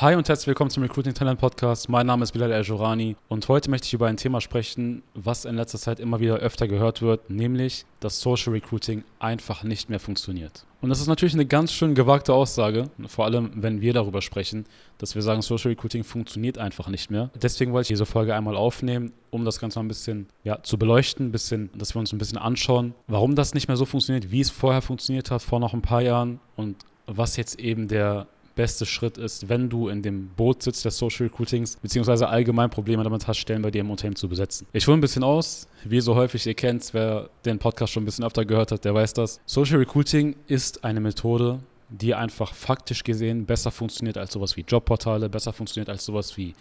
Hi 0.00 0.16
und 0.16 0.28
herzlich 0.28 0.48
willkommen 0.48 0.70
zum 0.70 0.82
Recruiting 0.82 1.14
Talent 1.14 1.38
Podcast. 1.38 1.88
Mein 1.88 2.08
Name 2.08 2.24
ist 2.24 2.32
Bilal 2.32 2.50
El-Jorani 2.50 3.14
und 3.28 3.46
heute 3.46 3.70
möchte 3.70 3.86
ich 3.86 3.94
über 3.94 4.08
ein 4.08 4.16
Thema 4.16 4.40
sprechen, 4.40 5.04
was 5.14 5.44
in 5.44 5.54
letzter 5.54 5.78
Zeit 5.78 6.00
immer 6.00 6.18
wieder 6.18 6.38
öfter 6.38 6.66
gehört 6.66 7.00
wird, 7.00 7.30
nämlich, 7.30 7.86
dass 8.00 8.20
Social 8.20 8.54
Recruiting 8.54 9.04
einfach 9.20 9.62
nicht 9.62 9.90
mehr 9.90 10.00
funktioniert. 10.00 10.66
Und 10.80 10.88
das 10.88 11.00
ist 11.00 11.06
natürlich 11.06 11.34
eine 11.34 11.46
ganz 11.46 11.72
schön 11.72 11.94
gewagte 11.94 12.34
Aussage, 12.34 12.90
vor 13.06 13.24
allem 13.24 13.52
wenn 13.54 13.82
wir 13.82 13.92
darüber 13.92 14.20
sprechen, 14.20 14.66
dass 14.98 15.14
wir 15.14 15.22
sagen, 15.22 15.42
Social 15.42 15.70
Recruiting 15.70 16.02
funktioniert 16.02 16.58
einfach 16.58 16.88
nicht 16.88 17.12
mehr. 17.12 17.30
Deswegen 17.40 17.72
wollte 17.72 17.84
ich 17.84 17.96
diese 17.96 18.04
Folge 18.04 18.34
einmal 18.34 18.56
aufnehmen, 18.56 19.12
um 19.30 19.44
das 19.44 19.60
Ganze 19.60 19.78
mal 19.78 19.84
ein 19.84 19.88
bisschen 19.88 20.26
ja, 20.42 20.60
zu 20.60 20.76
beleuchten, 20.76 21.30
bisschen, 21.30 21.70
dass 21.72 21.94
wir 21.94 22.00
uns 22.00 22.12
ein 22.12 22.18
bisschen 22.18 22.38
anschauen, 22.38 22.94
warum 23.06 23.36
das 23.36 23.54
nicht 23.54 23.68
mehr 23.68 23.76
so 23.76 23.84
funktioniert, 23.84 24.32
wie 24.32 24.40
es 24.40 24.50
vorher 24.50 24.82
funktioniert 24.82 25.30
hat, 25.30 25.40
vor 25.40 25.60
noch 25.60 25.72
ein 25.72 25.82
paar 25.82 26.02
Jahren 26.02 26.40
und 26.56 26.78
was 27.06 27.36
jetzt 27.36 27.60
eben 27.60 27.86
der 27.86 28.26
beste 28.54 28.86
Schritt 28.86 29.18
ist, 29.18 29.48
wenn 29.48 29.68
du 29.68 29.88
in 29.88 30.02
dem 30.02 30.28
Boot 30.28 30.62
sitzt 30.62 30.84
des 30.84 30.96
Social 30.96 31.26
Recruitings, 31.26 31.76
beziehungsweise 31.76 32.28
allgemein 32.28 32.70
Probleme 32.70 33.02
damit 33.02 33.26
hast, 33.26 33.38
Stellen 33.38 33.62
bei 33.62 33.70
dir 33.70 33.80
im 33.80 33.90
Unternehmen 33.90 34.16
zu 34.16 34.28
besetzen. 34.28 34.66
Ich 34.72 34.86
hole 34.86 34.96
ein 34.96 35.00
bisschen 35.00 35.24
aus, 35.24 35.68
wie 35.84 36.00
so 36.00 36.14
häufig 36.14 36.46
ihr 36.46 36.54
kennt, 36.54 36.92
wer 36.92 37.30
den 37.44 37.58
Podcast 37.58 37.92
schon 37.92 38.02
ein 38.02 38.06
bisschen 38.06 38.24
öfter 38.24 38.44
gehört 38.44 38.72
hat, 38.72 38.84
der 38.84 38.94
weiß 38.94 39.12
das. 39.14 39.40
Social 39.46 39.78
Recruiting 39.78 40.36
ist 40.46 40.84
eine 40.84 41.00
Methode, 41.00 41.60
die 41.88 42.14
einfach 42.14 42.54
faktisch 42.54 43.04
gesehen 43.04 43.46
besser 43.46 43.70
funktioniert 43.70 44.16
als 44.16 44.32
sowas 44.32 44.56
wie 44.56 44.62
Jobportale, 44.62 45.28
besser 45.28 45.52
funktioniert 45.52 45.88
als 45.88 46.04
sowas 46.04 46.36
wie 46.36 46.54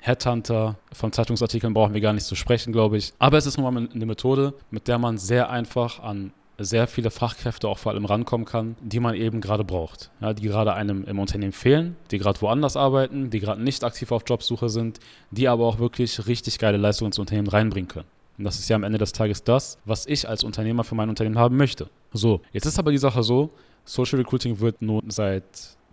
Headhunter. 0.00 0.78
Von 0.92 1.12
Zeitungsartikeln 1.12 1.74
brauchen 1.74 1.94
wir 1.94 2.00
gar 2.00 2.12
nicht 2.12 2.26
zu 2.26 2.36
sprechen, 2.36 2.72
glaube 2.72 2.98
ich. 2.98 3.12
Aber 3.18 3.36
es 3.38 3.46
ist 3.46 3.58
nun 3.58 3.74
mal 3.74 3.88
eine 3.92 4.06
Methode, 4.06 4.54
mit 4.70 4.88
der 4.88 4.98
man 4.98 5.18
sehr 5.18 5.50
einfach 5.50 6.00
an 6.00 6.32
sehr 6.58 6.86
viele 6.88 7.10
Fachkräfte 7.10 7.68
auch 7.68 7.78
vor 7.78 7.92
allem 7.92 8.04
rankommen 8.04 8.44
kann, 8.44 8.76
die 8.80 9.00
man 9.00 9.14
eben 9.14 9.40
gerade 9.40 9.64
braucht. 9.64 10.10
Ja, 10.20 10.34
die 10.34 10.42
gerade 10.42 10.74
einem 10.74 11.04
im 11.04 11.18
Unternehmen 11.18 11.52
fehlen, 11.52 11.96
die 12.10 12.18
gerade 12.18 12.40
woanders 12.40 12.76
arbeiten, 12.76 13.30
die 13.30 13.40
gerade 13.40 13.62
nicht 13.62 13.84
aktiv 13.84 14.10
auf 14.10 14.24
Jobsuche 14.26 14.68
sind, 14.68 14.98
die 15.30 15.48
aber 15.48 15.66
auch 15.66 15.78
wirklich 15.78 16.26
richtig 16.26 16.58
geile 16.58 16.76
Leistungen 16.76 17.08
ins 17.08 17.18
Unternehmen 17.18 17.48
reinbringen 17.48 17.88
können. 17.88 18.08
Und 18.38 18.44
das 18.44 18.58
ist 18.58 18.68
ja 18.68 18.76
am 18.76 18.84
Ende 18.84 18.98
des 18.98 19.12
Tages 19.12 19.42
das, 19.42 19.78
was 19.84 20.06
ich 20.06 20.28
als 20.28 20.44
Unternehmer 20.44 20.84
für 20.84 20.94
mein 20.94 21.08
Unternehmen 21.08 21.38
haben 21.38 21.56
möchte. 21.56 21.88
So, 22.12 22.40
jetzt 22.52 22.66
ist 22.66 22.78
aber 22.78 22.92
die 22.92 22.98
Sache 22.98 23.22
so, 23.22 23.50
Social 23.84 24.18
Recruiting 24.18 24.60
wird 24.60 24.82
nun 24.82 25.10
seit 25.10 25.44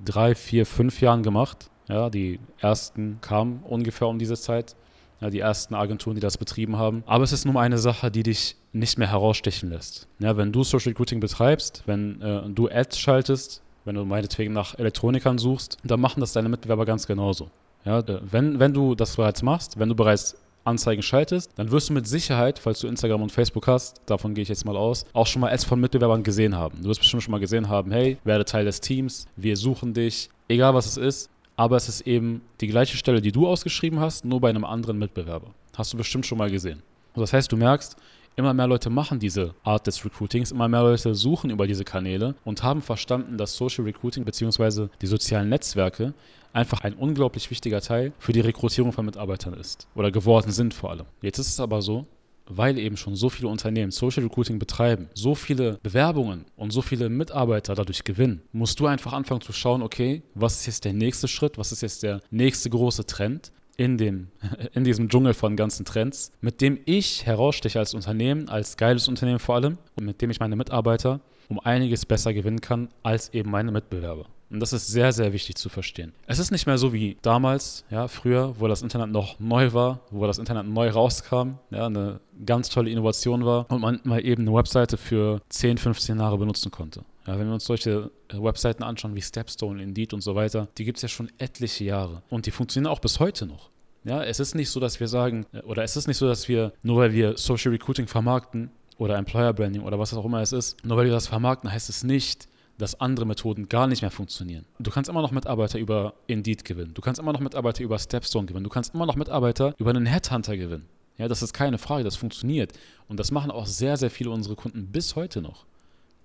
drei, 0.04 0.36
vier, 0.36 0.66
fünf 0.66 1.02
Jahren 1.02 1.24
gemacht. 1.24 1.70
Ja, 1.88 2.10
die 2.10 2.40
ersten 2.60 3.20
kamen 3.22 3.62
ungefähr 3.64 4.08
um 4.08 4.20
diese 4.20 4.36
Zeit 4.36 4.76
ja, 5.22 5.30
die 5.30 5.40
ersten 5.40 5.74
Agenturen, 5.76 6.16
die 6.16 6.22
das 6.22 6.38
betrieben 6.38 6.78
haben. 6.78 7.04
Aber 7.06 7.24
es 7.24 7.32
ist 7.32 7.46
nur 7.46 7.60
eine 7.60 7.78
Sache, 7.78 8.12
die 8.12 8.24
dich 8.24 8.56
nicht 8.74 8.98
mehr 8.98 9.10
herausstechen 9.10 9.70
lässt. 9.70 10.08
Ja, 10.20 10.38
wenn 10.38 10.52
du 10.52 10.64
Social 10.64 10.90
Recruiting 10.90 11.20
betreibst, 11.20 11.84
wenn 11.86 12.22
äh, 12.22 12.50
du 12.50 12.70
Ads 12.70 13.00
schaltest, 13.00 13.62
wenn 13.86 13.96
du 13.96 14.04
meinetwegen 14.04 14.54
nach 14.54 14.78
Elektronikern 14.78 15.38
suchst, 15.38 15.78
dann 15.84 16.02
machen 16.02 16.20
das 16.20 16.34
deine 16.34 16.50
Mitbewerber 16.50 16.86
ganz 16.86 17.08
genauso. 17.08 17.50
Ja, 17.86 18.00
äh, 18.00 18.20
wenn, 18.30 18.60
wenn 18.60 18.74
du 18.74 18.96
das 18.96 19.16
bereits 19.16 19.42
machst, 19.42 19.80
wenn 19.80 19.90
du 19.90 19.96
bereits 19.96 20.36
Anzeigen 20.66 21.04
schaltest, 21.04 21.52
dann 21.56 21.70
wirst 21.70 21.90
du 21.90 21.94
mit 21.94 22.08
Sicherheit, 22.08 22.58
falls 22.58 22.80
du 22.80 22.88
Instagram 22.88 23.22
und 23.22 23.32
Facebook 23.32 23.68
hast, 23.68 24.02
davon 24.08 24.34
gehe 24.34 24.42
ich 24.42 24.50
jetzt 24.50 24.66
mal 24.66 24.76
aus, 24.76 25.06
auch 25.14 25.28
schon 25.28 25.42
mal 25.42 25.52
Ads 25.52 25.64
von 25.64 25.80
Mitbewerbern 25.80 26.24
gesehen 26.24 26.56
haben. 26.56 26.82
Du 26.82 26.90
wirst 26.90 27.00
bestimmt 27.00 27.22
schon 27.22 27.32
mal 27.32 27.40
gesehen 27.40 27.70
haben, 27.70 27.92
hey, 27.92 28.18
werde 28.24 28.46
Teil 28.46 28.66
des 28.66 28.82
Teams, 28.82 29.28
wir 29.36 29.58
suchen 29.58 29.94
dich, 29.94 30.30
egal 30.48 30.74
was 30.74 30.88
es 30.88 30.98
ist, 30.98 31.30
aber 31.56 31.78
es 31.78 31.88
ist 31.90 32.02
eben 32.02 32.42
die 32.62 32.68
gleiche 32.68 32.98
Stelle, 32.98 33.22
die 33.22 33.32
du 33.32 33.48
ausgeschrieben 33.48 34.00
hast, 34.00 34.26
nur 34.26 34.42
bei 34.42 34.50
einem 34.50 34.66
anderen 34.66 34.98
Mitbewerber. 34.98 35.54
Hast 35.76 35.94
du 35.94 35.98
bestimmt 35.98 36.26
schon 36.26 36.38
mal 36.38 36.52
gesehen. 36.52 36.82
Und 37.14 37.22
das 37.22 37.34
heißt, 37.34 37.52
du 37.52 37.58
merkst, 37.58 37.96
immer 38.36 38.54
mehr 38.54 38.68
Leute 38.68 38.90
machen 38.90 39.20
diese 39.20 39.54
Art 39.64 39.88
des 39.88 40.04
Recruitings, 40.04 40.52
immer 40.52 40.68
mehr 40.68 40.84
Leute 40.84 41.16
suchen 41.16 41.50
über 41.50 41.68
diese 41.68 41.86
Kanäle 41.86 42.36
und 42.44 42.64
haben 42.64 42.82
verstanden, 42.82 43.38
dass 43.38 43.56
Social 43.56 43.86
Recruiting 43.86 44.26
bzw. 44.26 44.88
die 45.02 45.08
sozialen 45.08 45.50
Netzwerke 45.50 46.14
einfach 46.52 46.82
ein 46.82 46.94
unglaublich 46.94 47.50
wichtiger 47.52 47.82
Teil 47.82 48.14
für 48.20 48.34
die 48.34 48.40
Rekrutierung 48.40 48.92
von 48.92 49.06
Mitarbeitern 49.06 49.54
ist 49.54 49.88
oder 49.96 50.12
geworden 50.12 50.52
sind 50.52 50.74
vor 50.74 50.92
allem. 50.92 51.06
Jetzt 51.22 51.38
ist 51.38 51.50
es 51.50 51.60
aber 51.60 51.82
so, 51.82 52.06
weil 52.48 52.78
eben 52.78 52.98
schon 52.98 53.16
so 53.16 53.30
viele 53.30 53.48
Unternehmen 53.48 53.92
Social 53.92 54.24
Recruiting 54.24 54.60
betreiben, 54.60 55.10
so 55.14 55.36
viele 55.36 55.80
Bewerbungen 55.84 56.46
und 56.56 56.72
so 56.72 56.82
viele 56.82 57.10
Mitarbeiter 57.10 57.76
dadurch 57.76 58.04
gewinnen, 58.04 58.42
musst 58.52 58.80
du 58.80 58.88
einfach 58.88 59.14
anfangen 59.14 59.42
zu 59.42 59.54
schauen, 59.54 59.82
okay, 59.82 60.22
was 60.34 60.60
ist 60.60 60.66
jetzt 60.68 60.86
der 60.86 60.94
nächste 60.94 61.28
Schritt, 61.28 61.58
was 61.58 61.72
ist 61.72 61.82
jetzt 61.82 62.04
der 62.04 62.22
nächste 62.32 62.70
große 62.70 63.06
Trend 63.06 63.52
in, 63.78 63.98
dem, 63.98 64.28
in 64.74 64.84
diesem 64.84 65.10
Dschungel 65.10 65.34
von 65.34 65.56
ganzen 65.56 65.86
Trends, 65.86 66.32
mit 66.42 66.62
dem 66.62 66.80
ich 66.86 67.26
heraussteche 67.26 67.80
als 67.80 67.94
Unternehmen, 67.94 68.50
als 68.50 68.78
geiles 68.78 69.08
Unternehmen 69.08 69.40
vor 69.40 69.56
allem 69.56 69.78
und 69.96 70.06
mit 70.06 70.22
dem 70.22 70.30
ich 70.30 70.40
meine 70.40 70.56
Mitarbeiter 70.56 71.22
um 71.48 71.60
einiges 71.60 72.06
besser 72.06 72.34
gewinnen 72.34 72.62
kann 72.62 72.90
als 73.04 73.34
eben 73.34 73.52
meine 73.52 73.72
Mitbewerber. 73.72 74.26
Und 74.56 74.62
das 74.62 74.72
ist 74.72 74.88
sehr, 74.88 75.12
sehr 75.12 75.34
wichtig 75.34 75.58
zu 75.58 75.68
verstehen. 75.68 76.14
Es 76.28 76.40
ist 76.40 76.50
nicht 76.50 76.66
mehr 76.66 76.78
so 76.78 76.94
wie 76.94 77.18
damals, 77.22 77.84
ja, 77.90 78.08
früher, 78.08 78.56
wo 78.58 78.70
das 78.70 78.84
Internet 78.84 79.10
noch 79.10 79.38
neu 79.38 79.74
war, 79.74 80.00
wo 80.12 80.26
das 80.28 80.38
Internet 80.38 80.66
neu 80.66 80.92
rauskam, 80.92 81.56
ja, 81.72 81.88
eine 81.88 82.22
ganz 82.46 82.70
tolle 82.70 82.90
Innovation 82.90 83.44
war 83.44 83.70
und 83.70 83.82
man 83.82 84.00
mal 84.06 84.26
eben 84.26 84.44
eine 84.44 84.54
Webseite 84.54 84.96
für 84.96 85.42
10, 85.50 85.78
15 85.78 86.18
Jahre 86.18 86.38
benutzen 86.38 86.72
konnte. 86.72 87.04
Ja, 87.28 87.38
wenn 87.38 87.48
wir 87.48 87.54
uns 87.54 87.66
solche 87.66 88.12
äh, 88.30 88.42
Webseiten 88.42 88.82
anschauen 88.82 89.14
wie 89.14 89.22
Stepstone, 89.22 89.84
Indeed 89.84 90.14
und 90.14 90.22
so 90.22 90.36
weiter, 90.36 90.70
die 90.78 90.86
gibt 90.86 91.00
es 91.00 91.02
ja 91.02 91.10
schon 91.10 91.30
etliche 91.38 91.84
Jahre 91.84 92.24
und 92.30 92.46
die 92.46 92.52
funktionieren 92.52 92.94
auch 92.94 93.00
bis 93.00 93.20
heute 93.20 93.46
noch. 93.46 93.72
Ja, 94.06 94.24
es 94.24 94.40
ist 94.40 94.56
nicht 94.56 94.70
so, 94.70 94.80
dass 94.80 95.02
wir 95.02 95.10
sagen, 95.10 95.46
äh, 95.52 95.60
oder 95.64 95.84
es 95.84 95.98
ist 95.98 96.08
nicht 96.08 96.18
so, 96.18 96.28
dass 96.28 96.48
wir, 96.48 96.72
nur 96.82 97.02
weil 97.02 97.12
wir 97.12 97.38
Social 97.38 97.74
Recruiting 97.74 98.08
vermarkten 98.08 98.72
oder 98.98 99.18
Employer 99.18 99.52
Branding 99.52 99.82
oder 99.82 100.00
was 100.00 100.14
auch 100.14 100.24
immer 100.24 100.40
es 100.40 100.54
ist, 100.54 100.78
nur 100.86 100.96
weil 100.96 101.08
wir 101.08 101.12
das 101.12 101.28
vermarkten, 101.28 101.70
heißt 101.70 101.90
es 101.90 102.06
nicht, 102.06 102.48
dass 102.78 103.00
andere 103.00 103.26
Methoden 103.26 103.70
gar 103.70 103.88
nicht 103.88 104.02
mehr 104.02 104.12
funktionieren. 104.12 104.66
Du 104.80 104.92
kannst 104.92 105.10
immer 105.10 105.22
noch 105.22 105.32
Mitarbeiter 105.32 105.80
über 105.80 106.14
Indeed 106.28 106.66
gewinnen. 106.66 106.94
Du 106.94 107.02
kannst 107.02 107.20
immer 107.20 107.34
noch 107.34 107.40
Mitarbeiter 107.40 107.84
über 107.84 107.98
Stepstone 107.98 108.48
gewinnen. 108.48 108.64
Du 108.64 108.70
kannst 108.70 108.94
immer 108.94 109.06
noch 109.06 109.16
Mitarbeiter 109.16 109.74
über 109.78 109.92
einen 109.92 110.06
Headhunter 110.06 110.58
gewinnen. 110.58 110.86
Ja, 111.18 111.28
das 111.28 111.42
ist 111.42 111.54
keine 111.54 111.78
Frage, 111.78 112.04
das 112.04 112.18
funktioniert. 112.18 112.74
Und 113.08 113.20
das 113.20 113.32
machen 113.32 113.52
auch 113.52 113.66
sehr, 113.66 113.96
sehr 113.96 114.10
viele 114.10 114.32
unserer 114.32 114.56
Kunden 114.56 114.88
bis 114.88 115.16
heute 115.16 115.42
noch. 115.42 115.66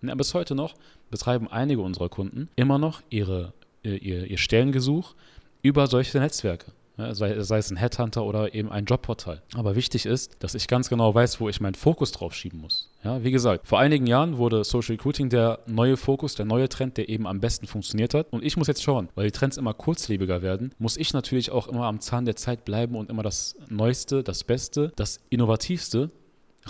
Ja, 0.02 0.14
bis 0.14 0.34
heute 0.34 0.54
noch 0.54 0.74
betreiben 1.10 1.46
einige 1.48 1.82
unserer 1.82 2.08
Kunden 2.08 2.48
immer 2.56 2.78
noch 2.78 3.02
ihre, 3.10 3.52
ihr, 3.82 4.24
ihr 4.26 4.38
Stellengesuch 4.38 5.14
über 5.62 5.86
solche 5.86 6.18
Netzwerke 6.18 6.72
sei, 7.12 7.40
sei, 7.40 7.58
es 7.58 7.70
ein 7.70 7.76
Headhunter 7.76 8.24
oder 8.24 8.54
eben 8.54 8.70
ein 8.70 8.84
Jobportal. 8.84 9.42
Aber 9.54 9.76
wichtig 9.76 10.06
ist, 10.06 10.42
dass 10.42 10.54
ich 10.54 10.68
ganz 10.68 10.88
genau 10.88 11.14
weiß, 11.14 11.40
wo 11.40 11.48
ich 11.48 11.60
meinen 11.60 11.74
Fokus 11.74 12.12
drauf 12.12 12.34
schieben 12.34 12.60
muss. 12.60 12.90
Ja, 13.04 13.22
wie 13.24 13.30
gesagt, 13.30 13.66
vor 13.66 13.78
einigen 13.78 14.06
Jahren 14.06 14.36
wurde 14.38 14.64
Social 14.64 14.96
Recruiting 14.96 15.30
der 15.30 15.60
neue 15.66 15.96
Fokus, 15.96 16.34
der 16.34 16.46
neue 16.46 16.68
Trend, 16.68 16.96
der 16.96 17.08
eben 17.08 17.26
am 17.26 17.40
besten 17.40 17.66
funktioniert 17.66 18.14
hat. 18.14 18.32
Und 18.32 18.44
ich 18.44 18.56
muss 18.56 18.66
jetzt 18.66 18.82
schauen, 18.82 19.08
weil 19.14 19.26
die 19.26 19.32
Trends 19.32 19.56
immer 19.56 19.74
kurzlebiger 19.74 20.42
werden, 20.42 20.72
muss 20.78 20.96
ich 20.96 21.12
natürlich 21.12 21.50
auch 21.50 21.68
immer 21.68 21.86
am 21.86 22.00
Zahn 22.00 22.24
der 22.24 22.36
Zeit 22.36 22.64
bleiben 22.64 22.94
und 22.94 23.10
immer 23.10 23.22
das 23.22 23.56
Neueste, 23.68 24.22
das 24.22 24.44
Beste, 24.44 24.92
das 24.96 25.20
Innovativste 25.30 26.10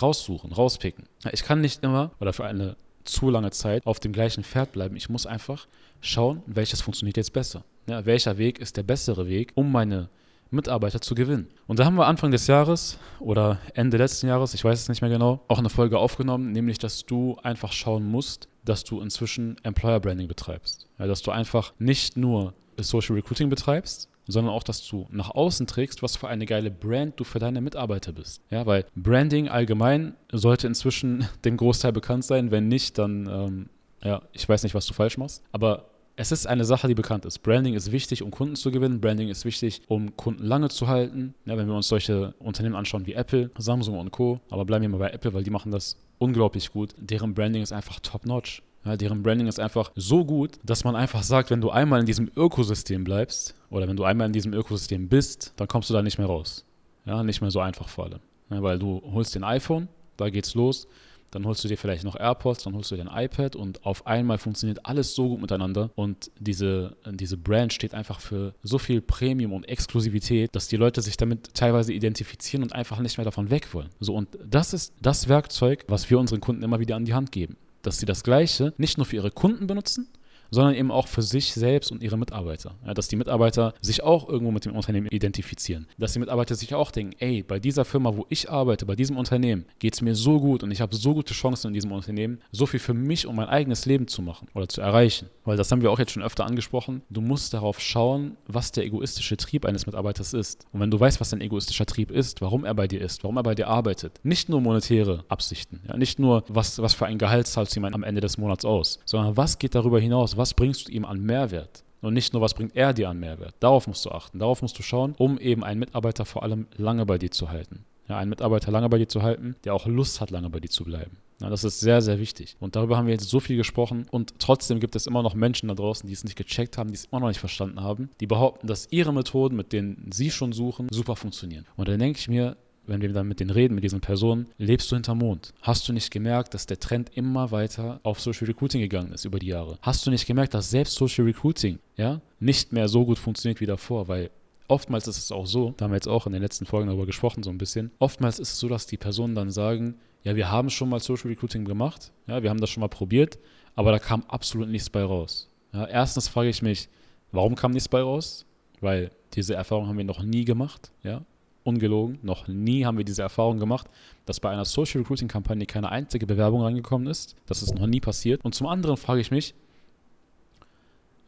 raussuchen, 0.01 0.51
rauspicken. 0.51 1.05
Ich 1.31 1.43
kann 1.43 1.61
nicht 1.61 1.83
immer 1.83 2.11
oder 2.19 2.33
für 2.33 2.45
eine 2.45 2.75
zu 3.03 3.29
lange 3.29 3.51
Zeit 3.51 3.85
auf 3.85 3.99
dem 3.99 4.13
gleichen 4.13 4.43
Pferd 4.43 4.71
bleiben. 4.71 4.95
Ich 4.95 5.09
muss 5.09 5.25
einfach 5.25 5.67
schauen, 6.01 6.43
welches 6.45 6.81
funktioniert 6.81 7.17
jetzt 7.17 7.33
besser. 7.33 7.63
Ja, 7.87 8.05
welcher 8.05 8.37
Weg 8.37 8.59
ist 8.59 8.77
der 8.77 8.83
bessere 8.83 9.27
Weg, 9.27 9.51
um 9.55 9.71
meine 9.71 10.09
Mitarbeiter 10.51 11.01
zu 11.01 11.15
gewinnen. 11.15 11.47
Und 11.67 11.79
da 11.79 11.85
haben 11.85 11.95
wir 11.95 12.07
Anfang 12.07 12.31
des 12.31 12.47
Jahres 12.47 12.99
oder 13.19 13.59
Ende 13.73 13.97
letzten 13.97 14.27
Jahres, 14.27 14.53
ich 14.53 14.63
weiß 14.63 14.79
es 14.79 14.89
nicht 14.89 15.01
mehr 15.01 15.09
genau, 15.09 15.41
auch 15.47 15.59
eine 15.59 15.69
Folge 15.69 15.97
aufgenommen, 15.97 16.51
nämlich 16.51 16.77
dass 16.77 17.05
du 17.05 17.37
einfach 17.41 17.71
schauen 17.71 18.05
musst, 18.05 18.47
dass 18.65 18.83
du 18.83 19.01
inzwischen 19.01 19.57
Employer 19.63 19.99
Branding 19.99 20.27
betreibst. 20.27 20.87
Ja, 20.99 21.07
dass 21.07 21.21
du 21.21 21.31
einfach 21.31 21.73
nicht 21.79 22.17
nur 22.17 22.53
Social 22.79 23.15
Recruiting 23.15 23.49
betreibst, 23.49 24.09
sondern 24.27 24.53
auch, 24.53 24.63
dass 24.63 24.87
du 24.87 25.07
nach 25.11 25.31
außen 25.31 25.67
trägst, 25.67 26.03
was 26.03 26.15
für 26.15 26.27
eine 26.27 26.45
geile 26.45 26.71
Brand 26.71 27.19
du 27.19 27.23
für 27.23 27.39
deine 27.39 27.61
Mitarbeiter 27.61 28.11
bist. 28.11 28.41
Ja, 28.49 28.65
weil 28.65 28.85
Branding 28.95 29.49
allgemein 29.49 30.15
sollte 30.31 30.67
inzwischen 30.67 31.27
dem 31.45 31.57
Großteil 31.57 31.91
bekannt 31.91 32.25
sein. 32.25 32.51
Wenn 32.51 32.67
nicht, 32.67 32.97
dann, 32.97 33.27
ähm, 33.27 33.69
ja, 34.03 34.21
ich 34.31 34.47
weiß 34.47 34.63
nicht, 34.63 34.75
was 34.75 34.85
du 34.85 34.93
falsch 34.93 35.17
machst. 35.17 35.43
Aber 35.51 35.90
es 36.21 36.31
ist 36.31 36.45
eine 36.45 36.65
Sache, 36.65 36.87
die 36.87 36.93
bekannt 36.93 37.25
ist. 37.25 37.39
Branding 37.39 37.73
ist 37.73 37.91
wichtig, 37.91 38.21
um 38.21 38.29
Kunden 38.29 38.55
zu 38.55 38.69
gewinnen. 38.69 39.01
Branding 39.01 39.29
ist 39.29 39.43
wichtig, 39.43 39.81
um 39.87 40.15
Kunden 40.15 40.45
lange 40.45 40.69
zu 40.69 40.87
halten. 40.87 41.33
Ja, 41.45 41.57
wenn 41.57 41.67
wir 41.67 41.73
uns 41.73 41.87
solche 41.87 42.35
Unternehmen 42.37 42.75
anschauen 42.75 43.07
wie 43.07 43.13
Apple, 43.13 43.49
Samsung 43.57 43.97
und 43.97 44.11
Co. 44.11 44.39
Aber 44.51 44.63
bleiben 44.63 44.83
wir 44.83 44.89
mal 44.89 44.99
bei 44.99 45.09
Apple, 45.09 45.33
weil 45.33 45.43
die 45.43 45.49
machen 45.49 45.71
das 45.71 45.97
unglaublich 46.19 46.71
gut. 46.71 46.93
Deren 46.97 47.33
Branding 47.33 47.63
ist 47.63 47.73
einfach 47.73 47.99
top-notch. 47.99 48.61
Ja, 48.85 48.97
deren 48.97 49.23
Branding 49.23 49.47
ist 49.47 49.59
einfach 49.59 49.91
so 49.95 50.23
gut, 50.23 50.59
dass 50.63 50.83
man 50.83 50.95
einfach 50.95 51.23
sagt, 51.23 51.49
wenn 51.49 51.61
du 51.61 51.71
einmal 51.71 51.99
in 51.99 52.05
diesem 52.05 52.29
Ökosystem 52.35 53.03
bleibst 53.03 53.55
oder 53.71 53.87
wenn 53.87 53.97
du 53.97 54.03
einmal 54.03 54.27
in 54.27 54.33
diesem 54.33 54.53
Ökosystem 54.53 55.09
bist, 55.09 55.53
dann 55.57 55.67
kommst 55.67 55.89
du 55.89 55.93
da 55.95 56.03
nicht 56.03 56.19
mehr 56.19 56.27
raus. 56.27 56.65
Ja, 57.05 57.23
nicht 57.23 57.41
mehr 57.41 57.51
so 57.51 57.59
einfach 57.59 57.89
vor 57.89 58.05
allem. 58.05 58.19
Ja, 58.51 58.61
weil 58.61 58.77
du 58.77 59.01
holst 59.11 59.33
den 59.33 59.43
iPhone, 59.43 59.87
da 60.17 60.29
geht's 60.29 60.53
los 60.53 60.87
dann 61.31 61.45
holst 61.45 61.63
du 61.63 61.67
dir 61.67 61.77
vielleicht 61.77 62.03
noch 62.03 62.15
AirPods, 62.15 62.63
dann 62.63 62.75
holst 62.75 62.91
du 62.91 62.95
dir 62.95 63.09
ein 63.09 63.25
iPad 63.25 63.55
und 63.55 63.85
auf 63.85 64.05
einmal 64.05 64.37
funktioniert 64.37 64.85
alles 64.85 65.15
so 65.15 65.29
gut 65.29 65.41
miteinander 65.41 65.89
und 65.95 66.29
diese, 66.39 66.95
diese 67.09 67.37
Brand 67.37 67.73
steht 67.73 67.93
einfach 67.93 68.19
für 68.19 68.53
so 68.63 68.77
viel 68.77 69.01
Premium 69.01 69.53
und 69.53 69.67
Exklusivität, 69.67 70.53
dass 70.53 70.67
die 70.67 70.77
Leute 70.77 71.01
sich 71.01 71.17
damit 71.17 71.53
teilweise 71.53 71.93
identifizieren 71.93 72.63
und 72.63 72.73
einfach 72.73 72.99
nicht 72.99 73.17
mehr 73.17 73.25
davon 73.25 73.49
weg 73.49 73.73
wollen. 73.73 73.89
So 73.99 74.15
und 74.15 74.37
das 74.45 74.73
ist 74.73 74.93
das 75.01 75.27
Werkzeug, 75.27 75.85
was 75.87 76.09
wir 76.09 76.19
unseren 76.19 76.41
Kunden 76.41 76.63
immer 76.63 76.79
wieder 76.79 76.95
an 76.95 77.05
die 77.05 77.13
Hand 77.13 77.31
geben, 77.31 77.57
dass 77.81 77.97
sie 77.97 78.05
das 78.05 78.23
gleiche 78.23 78.73
nicht 78.77 78.97
nur 78.97 79.05
für 79.05 79.15
ihre 79.15 79.31
Kunden 79.31 79.67
benutzen, 79.67 80.07
sondern 80.51 80.75
eben 80.75 80.91
auch 80.91 81.07
für 81.07 81.21
sich 81.21 81.53
selbst 81.53 81.91
und 81.91 82.03
ihre 82.03 82.17
Mitarbeiter. 82.17 82.75
Ja, 82.85 82.93
dass 82.93 83.07
die 83.07 83.15
Mitarbeiter 83.15 83.73
sich 83.81 84.03
auch 84.03 84.29
irgendwo 84.29 84.51
mit 84.51 84.65
dem 84.65 84.75
Unternehmen 84.75 85.07
identifizieren. 85.07 85.87
Dass 85.97 86.13
die 86.13 86.19
Mitarbeiter 86.19 86.55
sich 86.55 86.75
auch 86.75 86.91
denken, 86.91 87.15
ey, 87.19 87.41
bei 87.41 87.59
dieser 87.59 87.85
Firma, 87.85 88.15
wo 88.15 88.25
ich 88.29 88.49
arbeite, 88.49 88.85
bei 88.85 88.95
diesem 88.95 89.17
Unternehmen, 89.17 89.65
geht 89.79 89.95
es 89.95 90.01
mir 90.01 90.15
so 90.15 90.39
gut 90.39 90.63
und 90.63 90.71
ich 90.71 90.81
habe 90.81 90.95
so 90.95 91.13
gute 91.13 91.33
Chancen 91.33 91.67
in 91.67 91.73
diesem 91.73 91.91
Unternehmen, 91.91 92.39
so 92.51 92.65
viel 92.65 92.79
für 92.79 92.93
mich 92.93 93.25
und 93.25 93.35
mein 93.35 93.47
eigenes 93.47 93.85
Leben 93.85 94.07
zu 94.07 94.21
machen 94.21 94.47
oder 94.53 94.67
zu 94.67 94.81
erreichen. 94.81 95.29
Weil 95.45 95.57
das 95.57 95.71
haben 95.71 95.81
wir 95.81 95.91
auch 95.91 95.99
jetzt 95.99 96.11
schon 96.11 96.23
öfter 96.23 96.45
angesprochen. 96.45 97.01
Du 97.09 97.21
musst 97.21 97.53
darauf 97.53 97.79
schauen, 97.79 98.37
was 98.47 98.71
der 98.71 98.85
egoistische 98.85 99.37
Trieb 99.37 99.65
eines 99.65 99.85
Mitarbeiters 99.85 100.33
ist. 100.33 100.67
Und 100.71 100.81
wenn 100.81 100.91
du 100.91 100.99
weißt, 100.99 101.19
was 101.19 101.29
dein 101.29 101.41
egoistischer 101.41 101.85
Trieb 101.85 102.11
ist, 102.11 102.41
warum 102.41 102.65
er 102.65 102.73
bei 102.73 102.87
dir 102.87 103.01
ist, 103.01 103.23
warum 103.23 103.37
er 103.37 103.43
bei 103.43 103.55
dir 103.55 103.67
arbeitet, 103.67 104.19
nicht 104.23 104.49
nur 104.49 104.61
monetäre 104.61 105.23
Absichten, 105.29 105.81
ja, 105.87 105.97
nicht 105.97 106.19
nur, 106.19 106.43
was, 106.47 106.81
was 106.81 106.93
für 106.93 107.05
ein 107.05 107.17
Gehalt 107.17 107.47
zahlst 107.47 107.75
du 107.75 107.79
ihm 107.79 107.85
am 107.85 108.03
Ende 108.03 108.21
des 108.21 108.37
Monats 108.37 108.65
aus, 108.65 108.99
sondern 109.05 109.37
was 109.37 109.57
geht 109.57 109.75
darüber 109.75 109.99
hinaus, 109.99 110.37
was 110.41 110.55
bringst 110.55 110.87
du 110.87 110.91
ihm 110.91 111.05
an 111.05 111.21
Mehrwert? 111.21 111.83
Und 112.01 112.15
nicht 112.15 112.33
nur, 112.33 112.41
was 112.41 112.55
bringt 112.55 112.75
er 112.75 112.93
dir 112.93 113.09
an 113.09 113.19
Mehrwert. 113.19 113.53
Darauf 113.59 113.85
musst 113.85 114.03
du 114.05 114.09
achten, 114.09 114.39
darauf 114.39 114.63
musst 114.63 114.77
du 114.79 114.81
schauen, 114.81 115.13
um 115.19 115.37
eben 115.37 115.63
einen 115.63 115.79
Mitarbeiter 115.79 116.25
vor 116.25 116.41
allem 116.41 116.65
lange 116.75 117.05
bei 117.05 117.19
dir 117.19 117.29
zu 117.29 117.49
halten. 117.49 117.85
Ja, 118.09 118.17
einen 118.17 118.31
Mitarbeiter 118.31 118.71
lange 118.71 118.89
bei 118.89 118.97
dir 118.97 119.07
zu 119.07 119.21
halten, 119.21 119.55
der 119.63 119.75
auch 119.75 119.85
Lust 119.85 120.19
hat, 120.19 120.31
lange 120.31 120.49
bei 120.49 120.59
dir 120.59 120.69
zu 120.69 120.83
bleiben. 120.83 121.17
Ja, 121.41 121.49
das 121.49 121.63
ist 121.63 121.79
sehr, 121.79 122.01
sehr 122.01 122.19
wichtig. 122.19 122.57
Und 122.59 122.75
darüber 122.75 122.97
haben 122.97 123.05
wir 123.05 123.13
jetzt 123.13 123.29
so 123.29 123.39
viel 123.39 123.55
gesprochen. 123.55 124.07
Und 124.09 124.39
trotzdem 124.39 124.79
gibt 124.79 124.95
es 124.95 125.05
immer 125.05 125.21
noch 125.21 125.35
Menschen 125.35 125.69
da 125.69 125.75
draußen, 125.75 126.07
die 126.07 126.13
es 126.13 126.23
nicht 126.23 126.35
gecheckt 126.35 126.79
haben, 126.79 126.89
die 126.89 126.95
es 126.95 127.05
immer 127.05 127.19
noch 127.19 127.27
nicht 127.27 127.39
verstanden 127.39 127.81
haben, 127.81 128.09
die 128.19 128.27
behaupten, 128.27 128.65
dass 128.65 128.87
ihre 128.89 129.13
Methoden, 129.13 129.55
mit 129.55 129.71
denen 129.71 130.09
sie 130.11 130.31
schon 130.31 130.53
suchen, 130.53 130.87
super 130.91 131.15
funktionieren. 131.15 131.65
Und 131.77 131.87
dann 131.87 131.99
denke 131.99 132.19
ich 132.19 132.27
mir, 132.27 132.57
wenn 132.87 133.01
wir 133.01 133.13
dann 133.13 133.27
mit 133.27 133.39
denen 133.39 133.49
reden, 133.49 133.75
mit 133.75 133.83
diesen 133.83 134.01
Personen, 134.01 134.47
lebst 134.57 134.91
du 134.91 134.95
hinterm 134.95 135.19
Mond? 135.19 135.53
Hast 135.61 135.87
du 135.87 135.93
nicht 135.93 136.11
gemerkt, 136.11 136.53
dass 136.53 136.65
der 136.65 136.79
Trend 136.79 137.11
immer 137.15 137.51
weiter 137.51 137.99
auf 138.03 138.19
Social 138.19 138.47
Recruiting 138.47 138.81
gegangen 138.81 139.11
ist 139.11 139.25
über 139.25 139.39
die 139.39 139.47
Jahre? 139.47 139.77
Hast 139.81 140.05
du 140.05 140.11
nicht 140.11 140.25
gemerkt, 140.25 140.53
dass 140.53 140.69
selbst 140.69 140.95
Social 140.95 141.25
Recruiting 141.25 141.79
ja, 141.97 142.21
nicht 142.39 142.73
mehr 142.73 142.87
so 142.87 143.05
gut 143.05 143.19
funktioniert 143.19 143.61
wie 143.61 143.65
davor? 143.65 144.07
Weil 144.07 144.31
oftmals 144.67 145.07
ist 145.07 145.17
es 145.17 145.31
auch 145.31 145.45
so, 145.45 145.73
da 145.77 145.85
haben 145.85 145.91
wir 145.91 145.97
jetzt 145.97 146.07
auch 146.07 146.25
in 146.25 146.33
den 146.33 146.41
letzten 146.41 146.65
Folgen 146.65 146.87
darüber 146.87 147.05
gesprochen, 147.05 147.43
so 147.43 147.49
ein 147.49 147.57
bisschen, 147.57 147.91
oftmals 147.99 148.39
ist 148.39 148.53
es 148.53 148.59
so, 148.59 148.67
dass 148.67 148.87
die 148.87 148.97
Personen 148.97 149.35
dann 149.35 149.51
sagen, 149.51 149.95
ja, 150.23 150.35
wir 150.35 150.51
haben 150.51 150.69
schon 150.69 150.89
mal 150.89 150.99
Social 150.99 151.29
Recruiting 151.29 151.65
gemacht, 151.65 152.11
ja, 152.27 152.41
wir 152.43 152.49
haben 152.49 152.61
das 152.61 152.69
schon 152.69 152.81
mal 152.81 152.87
probiert, 152.87 153.37
aber 153.75 153.91
da 153.91 153.99
kam 153.99 154.23
absolut 154.27 154.69
nichts 154.69 154.89
bei 154.89 155.03
raus. 155.03 155.49
Ja, 155.73 155.85
erstens 155.85 156.27
frage 156.27 156.49
ich 156.49 156.61
mich, 156.61 156.89
warum 157.31 157.55
kam 157.55 157.71
nichts 157.71 157.89
bei 157.89 158.01
raus? 158.01 158.45
Weil 158.81 159.11
diese 159.33 159.55
Erfahrung 159.55 159.87
haben 159.87 159.97
wir 159.97 160.03
noch 160.03 160.23
nie 160.23 160.45
gemacht, 160.45 160.91
ja 161.03 161.21
ungelogen, 161.63 162.19
noch 162.21 162.47
nie 162.47 162.85
haben 162.85 162.97
wir 162.97 163.05
diese 163.05 163.21
Erfahrung 163.21 163.59
gemacht, 163.59 163.87
dass 164.25 164.39
bei 164.39 164.49
einer 164.49 164.65
Social 164.65 165.01
Recruiting 165.01 165.27
Kampagne 165.27 165.65
keine 165.65 165.91
einzige 165.91 166.25
Bewerbung 166.25 166.61
reingekommen 166.61 167.07
ist. 167.07 167.35
Das 167.45 167.61
ist 167.61 167.75
noch 167.75 167.87
nie 167.87 167.99
passiert. 167.99 168.43
Und 168.43 168.55
zum 168.55 168.67
anderen 168.67 168.97
frage 168.97 169.21
ich 169.21 169.31
mich, 169.31 169.53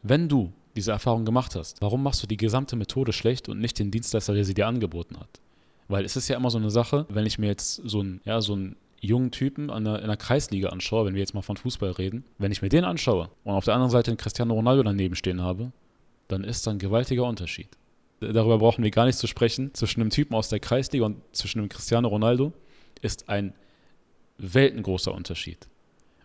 wenn 0.02 0.28
du 0.28 0.52
diese 0.76 0.92
Erfahrung 0.92 1.24
gemacht 1.24 1.54
hast, 1.54 1.80
warum 1.80 2.02
machst 2.02 2.22
du 2.22 2.26
die 2.26 2.36
gesamte 2.36 2.76
Methode 2.76 3.12
schlecht 3.12 3.48
und 3.48 3.60
nicht 3.60 3.78
den 3.78 3.90
Dienstleister, 3.90 4.34
der 4.34 4.44
sie 4.44 4.54
dir 4.54 4.66
angeboten 4.66 5.18
hat? 5.18 5.40
Weil 5.88 6.04
es 6.04 6.16
ist 6.16 6.28
ja 6.28 6.36
immer 6.36 6.50
so 6.50 6.58
eine 6.58 6.70
Sache, 6.70 7.06
wenn 7.08 7.26
ich 7.26 7.38
mir 7.38 7.46
jetzt 7.46 7.76
so 7.84 8.00
einen, 8.00 8.20
ja, 8.24 8.40
so 8.40 8.54
einen 8.54 8.76
jungen 9.00 9.30
Typen 9.30 9.70
an 9.70 9.84
der, 9.84 10.00
in 10.00 10.08
der 10.08 10.16
Kreisliga 10.16 10.70
anschaue, 10.70 11.06
wenn 11.06 11.14
wir 11.14 11.20
jetzt 11.20 11.34
mal 11.34 11.42
von 11.42 11.56
Fußball 11.56 11.92
reden, 11.92 12.24
wenn 12.38 12.52
ich 12.52 12.62
mir 12.62 12.70
den 12.70 12.84
anschaue 12.84 13.28
und 13.44 13.52
auf 13.52 13.66
der 13.66 13.74
anderen 13.74 13.90
Seite 13.90 14.10
einen 14.10 14.18
Cristiano 14.18 14.54
Ronaldo 14.54 14.82
daneben 14.82 15.14
stehen 15.14 15.42
habe, 15.42 15.72
dann 16.28 16.42
ist 16.42 16.66
da 16.66 16.70
ein 16.70 16.78
gewaltiger 16.78 17.24
Unterschied 17.24 17.68
darüber 18.20 18.58
brauchen 18.58 18.84
wir 18.84 18.90
gar 18.90 19.06
nicht 19.06 19.18
zu 19.18 19.26
sprechen, 19.26 19.72
zwischen 19.74 20.00
einem 20.00 20.10
Typen 20.10 20.34
aus 20.34 20.48
der 20.48 20.60
Kreisliga 20.60 21.04
und 21.06 21.16
zwischen 21.32 21.58
einem 21.58 21.68
Cristiano 21.68 22.08
Ronaldo 22.08 22.52
ist 23.02 23.28
ein 23.28 23.54
weltengroßer 24.38 25.12
Unterschied. 25.12 25.68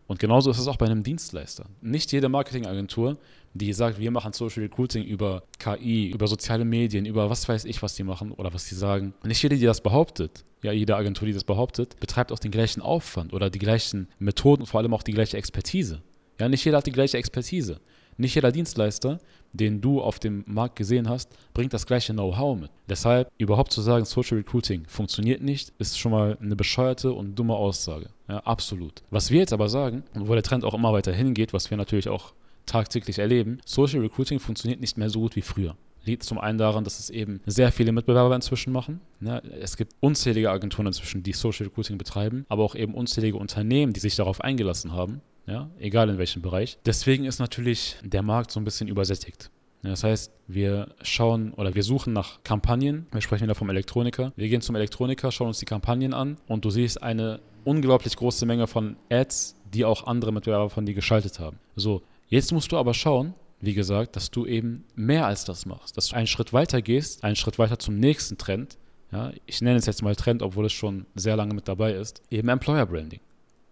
Und 0.07 0.19
genauso 0.19 0.49
ist 0.49 0.57
es 0.57 0.67
auch 0.67 0.77
bei 0.77 0.87
einem 0.87 1.03
Dienstleister. 1.03 1.67
Nicht 1.81 2.11
jede 2.11 2.29
Marketingagentur, 2.29 3.17
die 3.53 3.73
sagt, 3.73 3.99
wir 3.99 4.09
machen 4.09 4.33
Social 4.33 4.63
Recruiting 4.63 5.03
über 5.03 5.43
KI, 5.59 6.09
über 6.09 6.27
soziale 6.27 6.65
Medien, 6.65 7.05
über 7.05 7.29
was 7.29 7.47
weiß 7.47 7.65
ich, 7.65 7.83
was 7.83 7.93
die 7.93 8.03
machen 8.03 8.31
oder 8.31 8.51
was 8.51 8.65
die 8.67 8.73
sagen. 8.73 9.13
Nicht 9.23 9.43
jede, 9.43 9.55
die 9.55 9.65
das 9.65 9.81
behauptet, 9.81 10.43
ja, 10.63 10.71
jede 10.71 10.95
Agentur, 10.95 11.27
die 11.27 11.33
das 11.33 11.43
behauptet, 11.43 11.99
betreibt 11.99 12.31
auch 12.31 12.39
den 12.39 12.49
gleichen 12.49 12.81
Aufwand 12.81 13.33
oder 13.33 13.51
die 13.51 13.59
gleichen 13.59 14.07
Methoden, 14.17 14.65
vor 14.65 14.79
allem 14.79 14.95
auch 14.95 15.03
die 15.03 15.13
gleiche 15.13 15.37
Expertise. 15.37 16.01
Ja, 16.39 16.49
nicht 16.49 16.65
jeder 16.65 16.77
hat 16.77 16.87
die 16.87 16.91
gleiche 16.91 17.17
Expertise. 17.17 17.79
Nicht 18.19 18.35
jeder 18.35 18.51
Dienstleister, 18.51 19.19
den 19.53 19.79
du 19.79 20.01
auf 20.01 20.19
dem 20.19 20.43
Markt 20.45 20.75
gesehen 20.75 21.07
hast, 21.07 21.31
bringt 21.53 21.73
das 21.73 21.85
gleiche 21.85 22.11
Know-how 22.11 22.59
mit. 22.59 22.69
Deshalb 22.89 23.31
überhaupt 23.37 23.71
zu 23.71 23.79
sagen, 23.79 24.03
Social 24.03 24.37
Recruiting 24.37 24.83
funktioniert 24.87 25.41
nicht, 25.41 25.71
ist 25.79 25.97
schon 25.97 26.11
mal 26.11 26.37
eine 26.41 26.57
bescheuerte 26.57 27.13
und 27.13 27.35
dumme 27.35 27.55
Aussage. 27.55 28.09
Ja, 28.27 28.39
absolut. 28.39 29.03
Was 29.09 29.31
wir 29.31 29.39
jetzt 29.39 29.53
aber 29.53 29.69
sagen, 29.69 30.03
und 30.13 30.27
wo 30.27 30.33
der 30.33 30.43
Trend 30.43 30.65
auch 30.65 30.73
immer 30.73 30.91
weiter 30.91 31.13
hingeht, 31.13 31.53
was 31.53 31.69
wir 31.69 31.77
natürlich 31.77 32.09
auch 32.09 32.33
tagtäglich 32.65 33.19
erleben, 33.19 33.59
Social 33.65 34.01
Recruiting 34.01 34.39
funktioniert 34.39 34.81
nicht 34.81 34.97
mehr 34.97 35.09
so 35.09 35.21
gut 35.21 35.37
wie 35.37 35.41
früher 35.41 35.77
liegt 36.05 36.23
zum 36.23 36.39
einen 36.39 36.57
daran, 36.57 36.85
dass 36.85 36.99
es 36.99 37.09
eben 37.09 37.41
sehr 37.45 37.71
viele 37.71 37.91
Mitbewerber 37.91 38.33
inzwischen 38.33 38.71
machen. 38.71 39.01
Ja, 39.19 39.39
es 39.39 39.77
gibt 39.77 39.93
unzählige 39.99 40.49
Agenturen 40.49 40.87
inzwischen, 40.87 41.23
die 41.23 41.33
Social 41.33 41.67
Recruiting 41.67 41.97
betreiben, 41.97 42.45
aber 42.49 42.63
auch 42.63 42.73
eben 42.73 42.95
unzählige 42.95 43.37
Unternehmen, 43.37 43.93
die 43.93 43.99
sich 43.99 44.15
darauf 44.15 44.41
eingelassen 44.41 44.93
haben 44.93 45.21
ja, 45.45 45.69
egal 45.79 46.09
in 46.09 46.17
welchem 46.17 46.41
Bereich. 46.41 46.77
Deswegen 46.85 47.25
ist 47.25 47.39
natürlich 47.39 47.97
der 48.03 48.21
Markt 48.21 48.51
so 48.51 48.59
ein 48.59 48.65
bisschen 48.65 48.87
übersättigt. 48.87 49.49
Das 49.81 50.03
heißt, 50.03 50.31
wir 50.47 50.93
schauen 51.01 51.53
oder 51.53 51.73
wir 51.73 51.83
suchen 51.83 52.11
nach 52.11 52.43
Kampagnen. 52.43 53.07
Wir 53.11 53.21
sprechen 53.21 53.43
wieder 53.43 53.55
vom 53.55 53.69
Elektroniker. 53.69 54.33
Wir 54.35 54.49
gehen 54.49 54.61
zum 54.61 54.75
Elektroniker, 54.75 55.31
schauen 55.31 55.47
uns 55.47 55.59
die 55.59 55.65
Kampagnen 55.65 56.13
an 56.13 56.37
und 56.47 56.65
du 56.65 56.69
siehst 56.69 57.01
eine 57.01 57.39
unglaublich 57.63 58.15
große 58.15 58.45
Menge 58.45 58.67
von 58.67 58.97
Ads, 59.09 59.55
die 59.73 59.85
auch 59.85 60.05
andere 60.05 60.33
Mitbewerber 60.33 60.69
von 60.69 60.85
dir 60.85 60.93
geschaltet 60.93 61.39
haben. 61.39 61.59
So, 61.75 62.01
jetzt 62.27 62.51
musst 62.51 62.71
du 62.71 62.77
aber 62.77 62.93
schauen, 62.93 63.33
wie 63.61 63.73
gesagt, 63.73 64.15
dass 64.15 64.31
du 64.31 64.45
eben 64.45 64.85
mehr 64.95 65.25
als 65.25 65.45
das 65.45 65.65
machst, 65.65 65.95
dass 65.95 66.09
du 66.09 66.15
einen 66.15 66.27
Schritt 66.27 66.51
weiter 66.51 66.81
gehst, 66.81 67.23
einen 67.23 67.35
Schritt 67.35 67.59
weiter 67.59 67.79
zum 67.79 67.99
nächsten 67.99 68.37
Trend. 68.37 68.77
Ja, 69.11 69.31
ich 69.45 69.61
nenne 69.61 69.77
es 69.77 69.85
jetzt 69.85 70.03
mal 70.03 70.15
Trend, 70.15 70.43
obwohl 70.43 70.65
es 70.65 70.73
schon 70.73 71.05
sehr 71.15 71.35
lange 71.35 71.53
mit 71.53 71.67
dabei 71.67 71.93
ist, 71.93 72.21
eben 72.29 72.49
Employer 72.49 72.85
Branding 72.85 73.21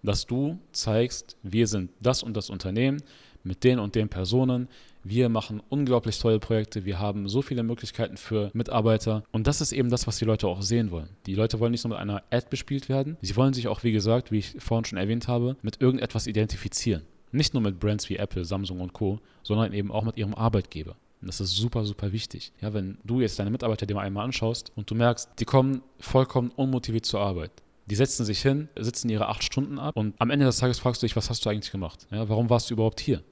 dass 0.03 0.25
du 0.25 0.59
zeigst, 0.71 1.38
wir 1.44 1.67
sind 1.67 1.91
das 2.01 2.23
und 2.23 2.35
das 2.38 2.49
Unternehmen 2.49 3.01
mit 3.44 3.63
den 3.63 3.79
und 3.79 3.95
den 3.95 4.09
Personen. 4.09 4.67
Wir 5.03 5.29
machen 5.29 5.61
unglaublich 5.69 6.19
tolle 6.19 6.39
Projekte. 6.39 6.85
Wir 6.85 6.99
haben 6.99 7.29
so 7.29 7.41
viele 7.41 7.63
Möglichkeiten 7.63 8.17
für 8.17 8.51
Mitarbeiter. 8.53 9.23
Und 9.31 9.47
das 9.47 9.61
ist 9.61 9.71
eben 9.71 9.89
das, 9.89 10.05
was 10.05 10.17
die 10.17 10.25
Leute 10.25 10.47
auch 10.47 10.61
sehen 10.61 10.91
wollen. 10.91 11.09
Die 11.25 11.35
Leute 11.35 11.59
wollen 11.59 11.71
nicht 11.71 11.85
nur 11.85 11.91
mit 11.91 11.99
einer 11.99 12.23
Ad 12.29 12.47
bespielt 12.49 12.89
werden. 12.89 13.15
Sie 13.21 13.35
wollen 13.35 13.53
sich 13.53 13.67
auch, 13.67 13.83
wie 13.83 13.94
gesagt, 13.94 14.31
wie 14.31 14.39
ich 14.39 14.55
vorhin 14.59 14.85
schon 14.85 14.97
erwähnt 14.97 15.27
habe, 15.27 15.55
mit 15.61 15.81
irgendetwas 15.81 16.27
identifizieren. 16.27 17.03
Nicht 17.31 17.53
nur 17.53 17.63
mit 17.63 17.79
Brands 17.79 18.09
wie 18.09 18.17
Apple, 18.17 18.45
Samsung 18.45 18.81
und 18.81 18.93
Co., 18.93 19.19
sondern 19.43 19.73
eben 19.73 19.91
auch 19.91 20.03
mit 20.03 20.17
ihrem 20.17 20.33
Arbeitgeber. 20.33 20.95
Und 21.21 21.27
das 21.27 21.41
ist 21.41 21.55
super, 21.55 21.83
super 21.85 22.11
wichtig. 22.11 22.51
Ja, 22.61 22.73
wenn 22.73 22.97
du 23.03 23.21
jetzt 23.21 23.39
deine 23.39 23.50
Mitarbeiter 23.50 23.85
dir 23.85 23.95
mal 23.95 24.01
einmal 24.01 24.25
anschaust 24.25 24.71
und 24.75 24.89
du 24.89 24.95
merkst, 24.95 25.29
die 25.39 25.45
kommen 25.45 25.81
vollkommen 26.00 26.51
unmotiviert 26.55 27.05
zur 27.05 27.22
Arbeit. 27.22 27.51
Die 27.88 27.96
setzen 27.96 28.25
sich 28.25 28.41
hin, 28.41 28.67
sitzen 28.77 29.10
ihre 29.10 29.27
acht 29.27 29.44
Stunden 29.44 29.79
ab 29.79 29.96
und 29.96 30.13
am 30.20 30.29
Ende 30.29 30.46
des 30.46 30.58
Tages 30.58 30.79
fragst 30.79 31.01
du 31.01 31.06
dich, 31.06 31.15
was 31.15 31.29
hast 31.29 31.46
du 31.46 31.50
eigentlich 31.50 31.72
gemacht? 31.72 32.06
Ja, 32.12 32.27
warum 32.29 32.50
warst 32.50 32.70
du 32.70 32.74
überhaupt 32.74 33.00
hier? 33.00 33.24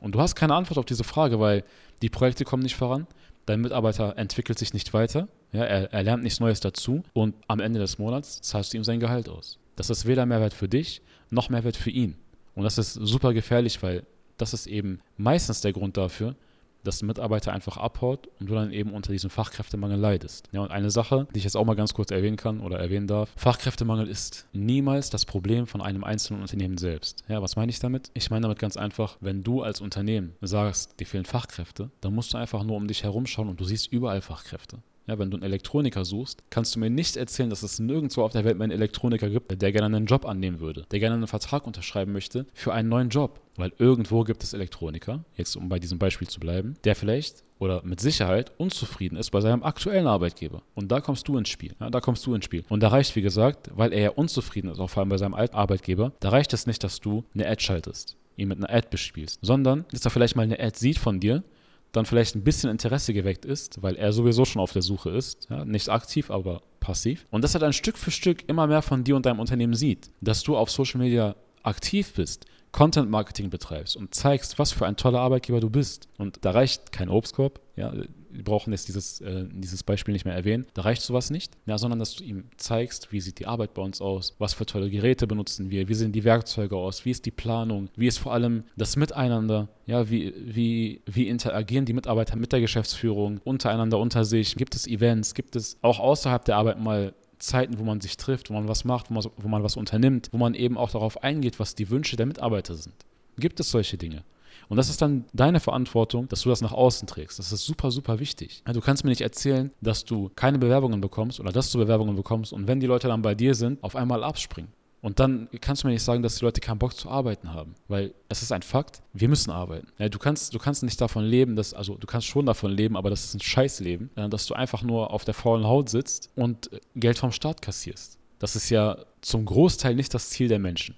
Und 0.00 0.14
du 0.14 0.20
hast 0.20 0.34
keine 0.34 0.54
Antwort 0.54 0.78
auf 0.78 0.86
diese 0.86 1.04
Frage, 1.04 1.38
weil 1.38 1.64
die 2.00 2.08
Projekte 2.08 2.44
kommen 2.44 2.62
nicht 2.62 2.76
voran, 2.76 3.06
dein 3.44 3.60
Mitarbeiter 3.60 4.16
entwickelt 4.16 4.58
sich 4.58 4.72
nicht 4.72 4.94
weiter, 4.94 5.28
ja, 5.52 5.64
er, 5.64 5.92
er 5.92 6.02
lernt 6.02 6.22
nichts 6.22 6.40
Neues 6.40 6.60
dazu 6.60 7.02
und 7.12 7.34
am 7.46 7.60
Ende 7.60 7.78
des 7.78 7.98
Monats 7.98 8.40
zahlst 8.40 8.72
du 8.72 8.78
ihm 8.78 8.84
sein 8.84 9.00
Gehalt 9.00 9.28
aus. 9.28 9.58
Das 9.76 9.90
ist 9.90 10.06
weder 10.06 10.24
Mehrwert 10.26 10.54
für 10.54 10.68
dich 10.68 11.02
noch 11.30 11.48
Mehrwert 11.48 11.76
für 11.76 11.90
ihn. 11.90 12.16
Und 12.54 12.64
das 12.64 12.78
ist 12.78 12.94
super 12.94 13.32
gefährlich, 13.32 13.82
weil 13.82 14.04
das 14.36 14.54
ist 14.54 14.66
eben 14.66 15.00
meistens 15.16 15.60
der 15.60 15.72
Grund 15.72 15.96
dafür, 15.96 16.34
dass 16.84 17.02
ein 17.02 17.06
Mitarbeiter 17.06 17.52
einfach 17.52 17.76
abhaut 17.76 18.28
und 18.38 18.48
du 18.48 18.54
dann 18.54 18.72
eben 18.72 18.92
unter 18.92 19.12
diesem 19.12 19.30
Fachkräftemangel 19.30 19.98
leidest. 19.98 20.48
Ja, 20.52 20.60
und 20.60 20.70
eine 20.70 20.90
Sache, 20.90 21.26
die 21.34 21.38
ich 21.38 21.44
jetzt 21.44 21.56
auch 21.56 21.64
mal 21.64 21.74
ganz 21.74 21.94
kurz 21.94 22.10
erwähnen 22.10 22.36
kann 22.36 22.60
oder 22.60 22.78
erwähnen 22.78 23.06
darf, 23.06 23.30
Fachkräftemangel 23.36 24.08
ist 24.08 24.46
niemals 24.52 25.10
das 25.10 25.24
Problem 25.24 25.66
von 25.66 25.80
einem 25.80 26.04
einzelnen 26.04 26.42
Unternehmen 26.42 26.78
selbst. 26.78 27.24
Ja, 27.28 27.42
was 27.42 27.56
meine 27.56 27.70
ich 27.70 27.80
damit? 27.80 28.10
Ich 28.14 28.30
meine 28.30 28.42
damit 28.42 28.58
ganz 28.58 28.76
einfach, 28.76 29.16
wenn 29.20 29.42
du 29.42 29.62
als 29.62 29.80
Unternehmen 29.80 30.34
sagst, 30.40 30.98
dir 31.00 31.06
fehlen 31.06 31.24
Fachkräfte, 31.24 31.90
dann 32.00 32.14
musst 32.14 32.32
du 32.32 32.38
einfach 32.38 32.64
nur 32.64 32.76
um 32.76 32.86
dich 32.86 33.02
herumschauen 33.02 33.48
und 33.48 33.60
du 33.60 33.64
siehst 33.64 33.92
überall 33.92 34.20
Fachkräfte. 34.20 34.78
Ja, 35.10 35.18
wenn 35.18 35.28
du 35.28 35.38
einen 35.38 35.42
Elektroniker 35.42 36.04
suchst, 36.04 36.44
kannst 36.50 36.76
du 36.76 36.78
mir 36.78 36.88
nicht 36.88 37.16
erzählen, 37.16 37.50
dass 37.50 37.64
es 37.64 37.80
nirgendwo 37.80 38.22
auf 38.22 38.30
der 38.30 38.44
Welt 38.44 38.62
einen 38.62 38.70
Elektroniker 38.70 39.28
gibt, 39.28 39.60
der 39.60 39.72
gerne 39.72 39.96
einen 39.96 40.06
Job 40.06 40.24
annehmen 40.24 40.60
würde, 40.60 40.86
der 40.92 41.00
gerne 41.00 41.16
einen 41.16 41.26
Vertrag 41.26 41.66
unterschreiben 41.66 42.12
möchte 42.12 42.46
für 42.54 42.72
einen 42.72 42.88
neuen 42.88 43.08
Job. 43.08 43.40
Weil 43.56 43.72
irgendwo 43.78 44.22
gibt 44.22 44.44
es 44.44 44.52
Elektroniker, 44.52 45.24
jetzt 45.36 45.56
um 45.56 45.68
bei 45.68 45.80
diesem 45.80 45.98
Beispiel 45.98 46.28
zu 46.28 46.38
bleiben, 46.38 46.76
der 46.84 46.94
vielleicht 46.94 47.42
oder 47.58 47.82
mit 47.82 47.98
Sicherheit 47.98 48.52
unzufrieden 48.56 49.16
ist 49.16 49.30
bei 49.32 49.40
seinem 49.40 49.64
aktuellen 49.64 50.06
Arbeitgeber. 50.06 50.62
Und 50.76 50.92
da 50.92 51.00
kommst 51.00 51.26
du 51.26 51.36
ins 51.36 51.48
Spiel. 51.48 51.74
Ja, 51.80 51.90
da 51.90 52.00
kommst 52.00 52.24
du 52.24 52.32
ins 52.32 52.44
Spiel. 52.44 52.62
Und 52.68 52.80
da 52.80 52.86
reicht, 52.86 53.16
wie 53.16 53.22
gesagt, 53.22 53.68
weil 53.74 53.92
er 53.92 54.00
ja 54.00 54.10
unzufrieden 54.10 54.70
ist, 54.70 54.78
auch 54.78 54.90
vor 54.90 55.00
allem 55.00 55.10
bei 55.10 55.18
seinem 55.18 55.34
alten 55.34 55.56
Arbeitgeber, 55.56 56.12
da 56.20 56.28
reicht 56.28 56.52
es 56.52 56.68
nicht, 56.68 56.84
dass 56.84 57.00
du 57.00 57.24
eine 57.34 57.48
Ad 57.48 57.60
schaltest, 57.60 58.16
ihn 58.36 58.46
mit 58.46 58.58
einer 58.58 58.72
Ad 58.72 58.86
bespielst, 58.92 59.40
sondern 59.42 59.86
dass 59.90 60.04
er 60.04 60.12
vielleicht 60.12 60.36
mal 60.36 60.42
eine 60.42 60.60
Ad 60.60 60.78
sieht 60.78 60.98
von 60.98 61.18
dir 61.18 61.42
dann 61.92 62.06
vielleicht 62.06 62.36
ein 62.36 62.44
bisschen 62.44 62.70
Interesse 62.70 63.12
geweckt 63.12 63.44
ist, 63.44 63.82
weil 63.82 63.96
er 63.96 64.12
sowieso 64.12 64.44
schon 64.44 64.62
auf 64.62 64.72
der 64.72 64.82
Suche 64.82 65.10
ist. 65.10 65.48
Ja, 65.50 65.64
nicht 65.64 65.88
aktiv, 65.88 66.30
aber 66.30 66.62
passiv. 66.78 67.26
Und 67.30 67.42
dass 67.42 67.54
er 67.54 67.60
dann 67.60 67.72
Stück 67.72 67.98
für 67.98 68.10
Stück 68.10 68.48
immer 68.48 68.66
mehr 68.66 68.82
von 68.82 69.04
dir 69.04 69.16
und 69.16 69.26
deinem 69.26 69.40
Unternehmen 69.40 69.74
sieht. 69.74 70.10
Dass 70.20 70.42
du 70.42 70.56
auf 70.56 70.70
Social 70.70 71.00
Media 71.00 71.36
aktiv 71.62 72.12
bist, 72.14 72.46
Content 72.72 73.10
Marketing 73.10 73.50
betreibst 73.50 73.96
und 73.96 74.14
zeigst, 74.14 74.58
was 74.58 74.72
für 74.72 74.86
ein 74.86 74.96
toller 74.96 75.20
Arbeitgeber 75.20 75.60
du 75.60 75.70
bist. 75.70 76.08
Und 76.18 76.38
da 76.44 76.52
reicht 76.52 76.92
kein 76.92 77.08
Obstkorb, 77.08 77.60
ja, 77.76 77.92
wir 78.32 78.44
brauchen 78.44 78.72
jetzt 78.72 78.88
dieses, 78.88 79.20
äh, 79.20 79.46
dieses 79.50 79.82
Beispiel 79.82 80.12
nicht 80.12 80.24
mehr 80.24 80.34
erwähnen, 80.34 80.66
da 80.74 80.82
reicht 80.82 81.02
sowas 81.02 81.30
nicht, 81.30 81.56
ja, 81.66 81.78
sondern 81.78 81.98
dass 81.98 82.14
du 82.14 82.24
ihm 82.24 82.44
zeigst, 82.56 83.12
wie 83.12 83.20
sieht 83.20 83.38
die 83.38 83.46
Arbeit 83.46 83.74
bei 83.74 83.82
uns 83.82 84.00
aus, 84.00 84.34
was 84.38 84.54
für 84.54 84.66
tolle 84.66 84.90
Geräte 84.90 85.26
benutzen 85.26 85.70
wir, 85.70 85.88
wie 85.88 85.94
sehen 85.94 86.12
die 86.12 86.24
Werkzeuge 86.24 86.76
aus, 86.76 87.04
wie 87.04 87.10
ist 87.10 87.26
die 87.26 87.30
Planung, 87.30 87.88
wie 87.96 88.06
ist 88.06 88.18
vor 88.18 88.32
allem 88.32 88.64
das 88.76 88.96
Miteinander, 88.96 89.68
ja, 89.86 90.10
wie, 90.10 90.34
wie, 90.38 91.00
wie 91.06 91.28
interagieren 91.28 91.84
die 91.84 91.92
Mitarbeiter 91.92 92.36
mit 92.36 92.52
der 92.52 92.60
Geschäftsführung, 92.60 93.40
untereinander, 93.44 93.98
unter 93.98 94.24
sich, 94.24 94.56
gibt 94.56 94.74
es 94.74 94.86
Events, 94.86 95.34
gibt 95.34 95.56
es 95.56 95.78
auch 95.82 95.98
außerhalb 95.98 96.44
der 96.44 96.56
Arbeit 96.56 96.80
mal 96.80 97.14
Zeiten, 97.38 97.78
wo 97.78 97.84
man 97.84 98.00
sich 98.00 98.16
trifft, 98.16 98.50
wo 98.50 98.54
man 98.54 98.68
was 98.68 98.84
macht, 98.84 99.10
wo 99.10 99.14
man, 99.14 99.24
wo 99.36 99.48
man 99.48 99.62
was 99.62 99.76
unternimmt, 99.76 100.28
wo 100.30 100.38
man 100.38 100.54
eben 100.54 100.76
auch 100.76 100.90
darauf 100.90 101.22
eingeht, 101.22 101.58
was 101.58 101.74
die 101.74 101.90
Wünsche 101.90 102.16
der 102.16 102.26
Mitarbeiter 102.26 102.74
sind. 102.74 102.94
Gibt 103.38 103.58
es 103.60 103.70
solche 103.70 103.96
Dinge? 103.96 104.24
Und 104.68 104.76
das 104.76 104.88
ist 104.88 105.02
dann 105.02 105.24
deine 105.32 105.60
Verantwortung, 105.60 106.28
dass 106.28 106.42
du 106.42 106.48
das 106.48 106.60
nach 106.60 106.72
außen 106.72 107.06
trägst. 107.08 107.38
Das 107.38 107.52
ist 107.52 107.64
super, 107.64 107.90
super 107.90 108.18
wichtig. 108.18 108.62
Du 108.72 108.80
kannst 108.80 109.04
mir 109.04 109.10
nicht 109.10 109.20
erzählen, 109.20 109.70
dass 109.80 110.04
du 110.04 110.30
keine 110.36 110.58
Bewerbungen 110.58 111.00
bekommst 111.00 111.40
oder 111.40 111.52
dass 111.52 111.70
du 111.70 111.78
Bewerbungen 111.78 112.16
bekommst 112.16 112.52
und 112.52 112.68
wenn 112.68 112.80
die 112.80 112.86
Leute 112.86 113.08
dann 113.08 113.22
bei 113.22 113.34
dir 113.34 113.54
sind, 113.54 113.82
auf 113.82 113.96
einmal 113.96 114.22
abspringen. 114.24 114.72
Und 115.02 115.18
dann 115.18 115.48
kannst 115.60 115.82
du 115.82 115.86
mir 115.86 115.94
nicht 115.94 116.02
sagen, 116.02 116.22
dass 116.22 116.36
die 116.36 116.44
Leute 116.44 116.60
keinen 116.60 116.78
Bock 116.78 116.94
zu 116.94 117.08
arbeiten 117.08 117.54
haben. 117.54 117.74
Weil 117.88 118.12
es 118.28 118.42
ist 118.42 118.52
ein 118.52 118.62
Fakt, 118.62 119.02
wir 119.14 119.28
müssen 119.28 119.50
arbeiten. 119.50 119.88
du, 119.98 120.18
kannst, 120.18 120.52
du 120.54 120.58
kannst 120.58 120.82
nicht 120.82 121.00
davon 121.00 121.24
leben, 121.24 121.56
dass, 121.56 121.72
also 121.72 121.96
du 121.96 122.06
kannst 122.06 122.26
schon 122.26 122.46
davon 122.46 122.70
leben, 122.70 122.96
aber 122.96 123.08
das 123.08 123.24
ist 123.24 123.34
ein 123.34 123.40
Scheißleben, 123.40 124.10
dass 124.28 124.46
du 124.46 124.54
einfach 124.54 124.82
nur 124.82 125.10
auf 125.10 125.24
der 125.24 125.34
faulen 125.34 125.66
Haut 125.66 125.88
sitzt 125.88 126.30
und 126.36 126.70
Geld 126.94 127.18
vom 127.18 127.32
Staat 127.32 127.62
kassierst. 127.62 128.18
Das 128.38 128.56
ist 128.56 128.70
ja 128.70 128.98
zum 129.20 129.44
Großteil 129.44 129.94
nicht 129.94 130.12
das 130.12 130.30
Ziel 130.30 130.48
der 130.48 130.58
Menschen. 130.58 130.96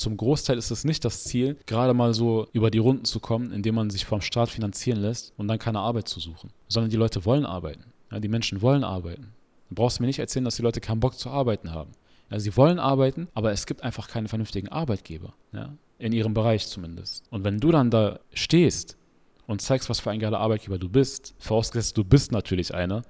Zum 0.00 0.16
Großteil 0.16 0.56
ist 0.56 0.70
es 0.70 0.84
nicht 0.84 1.04
das 1.04 1.24
Ziel, 1.24 1.58
gerade 1.66 1.92
mal 1.92 2.14
so 2.14 2.48
über 2.54 2.70
die 2.70 2.78
Runden 2.78 3.04
zu 3.04 3.20
kommen, 3.20 3.52
indem 3.52 3.74
man 3.74 3.90
sich 3.90 4.06
vom 4.06 4.22
Staat 4.22 4.48
finanzieren 4.48 4.98
lässt 4.98 5.34
und 5.36 5.46
dann 5.46 5.58
keine 5.58 5.80
Arbeit 5.80 6.08
zu 6.08 6.20
suchen. 6.20 6.48
Sondern 6.68 6.88
die 6.88 6.96
Leute 6.96 7.26
wollen 7.26 7.44
arbeiten. 7.44 7.84
Ja, 8.10 8.18
die 8.18 8.28
Menschen 8.28 8.62
wollen 8.62 8.82
arbeiten. 8.82 9.34
Du 9.68 9.74
brauchst 9.74 10.00
mir 10.00 10.06
nicht 10.06 10.18
erzählen, 10.18 10.46
dass 10.46 10.56
die 10.56 10.62
Leute 10.62 10.80
keinen 10.80 11.00
Bock 11.00 11.18
zu 11.18 11.28
arbeiten 11.28 11.72
haben. 11.72 11.90
Ja, 12.30 12.40
sie 12.40 12.56
wollen 12.56 12.78
arbeiten, 12.78 13.28
aber 13.34 13.52
es 13.52 13.66
gibt 13.66 13.82
einfach 13.82 14.08
keine 14.08 14.28
vernünftigen 14.28 14.68
Arbeitgeber. 14.68 15.34
Ja? 15.52 15.74
In 15.98 16.12
ihrem 16.12 16.32
Bereich 16.32 16.66
zumindest. 16.66 17.24
Und 17.28 17.44
wenn 17.44 17.60
du 17.60 17.70
dann 17.70 17.90
da 17.90 18.20
stehst 18.32 18.96
und 19.46 19.60
zeigst, 19.60 19.90
was 19.90 20.00
für 20.00 20.10
ein 20.10 20.20
geiler 20.20 20.40
Arbeitgeber 20.40 20.78
du 20.78 20.88
bist, 20.88 21.34
vorausgesetzt 21.38 21.98
du 21.98 22.04
bist 22.04 22.32
natürlich 22.32 22.72
einer, 22.74 23.02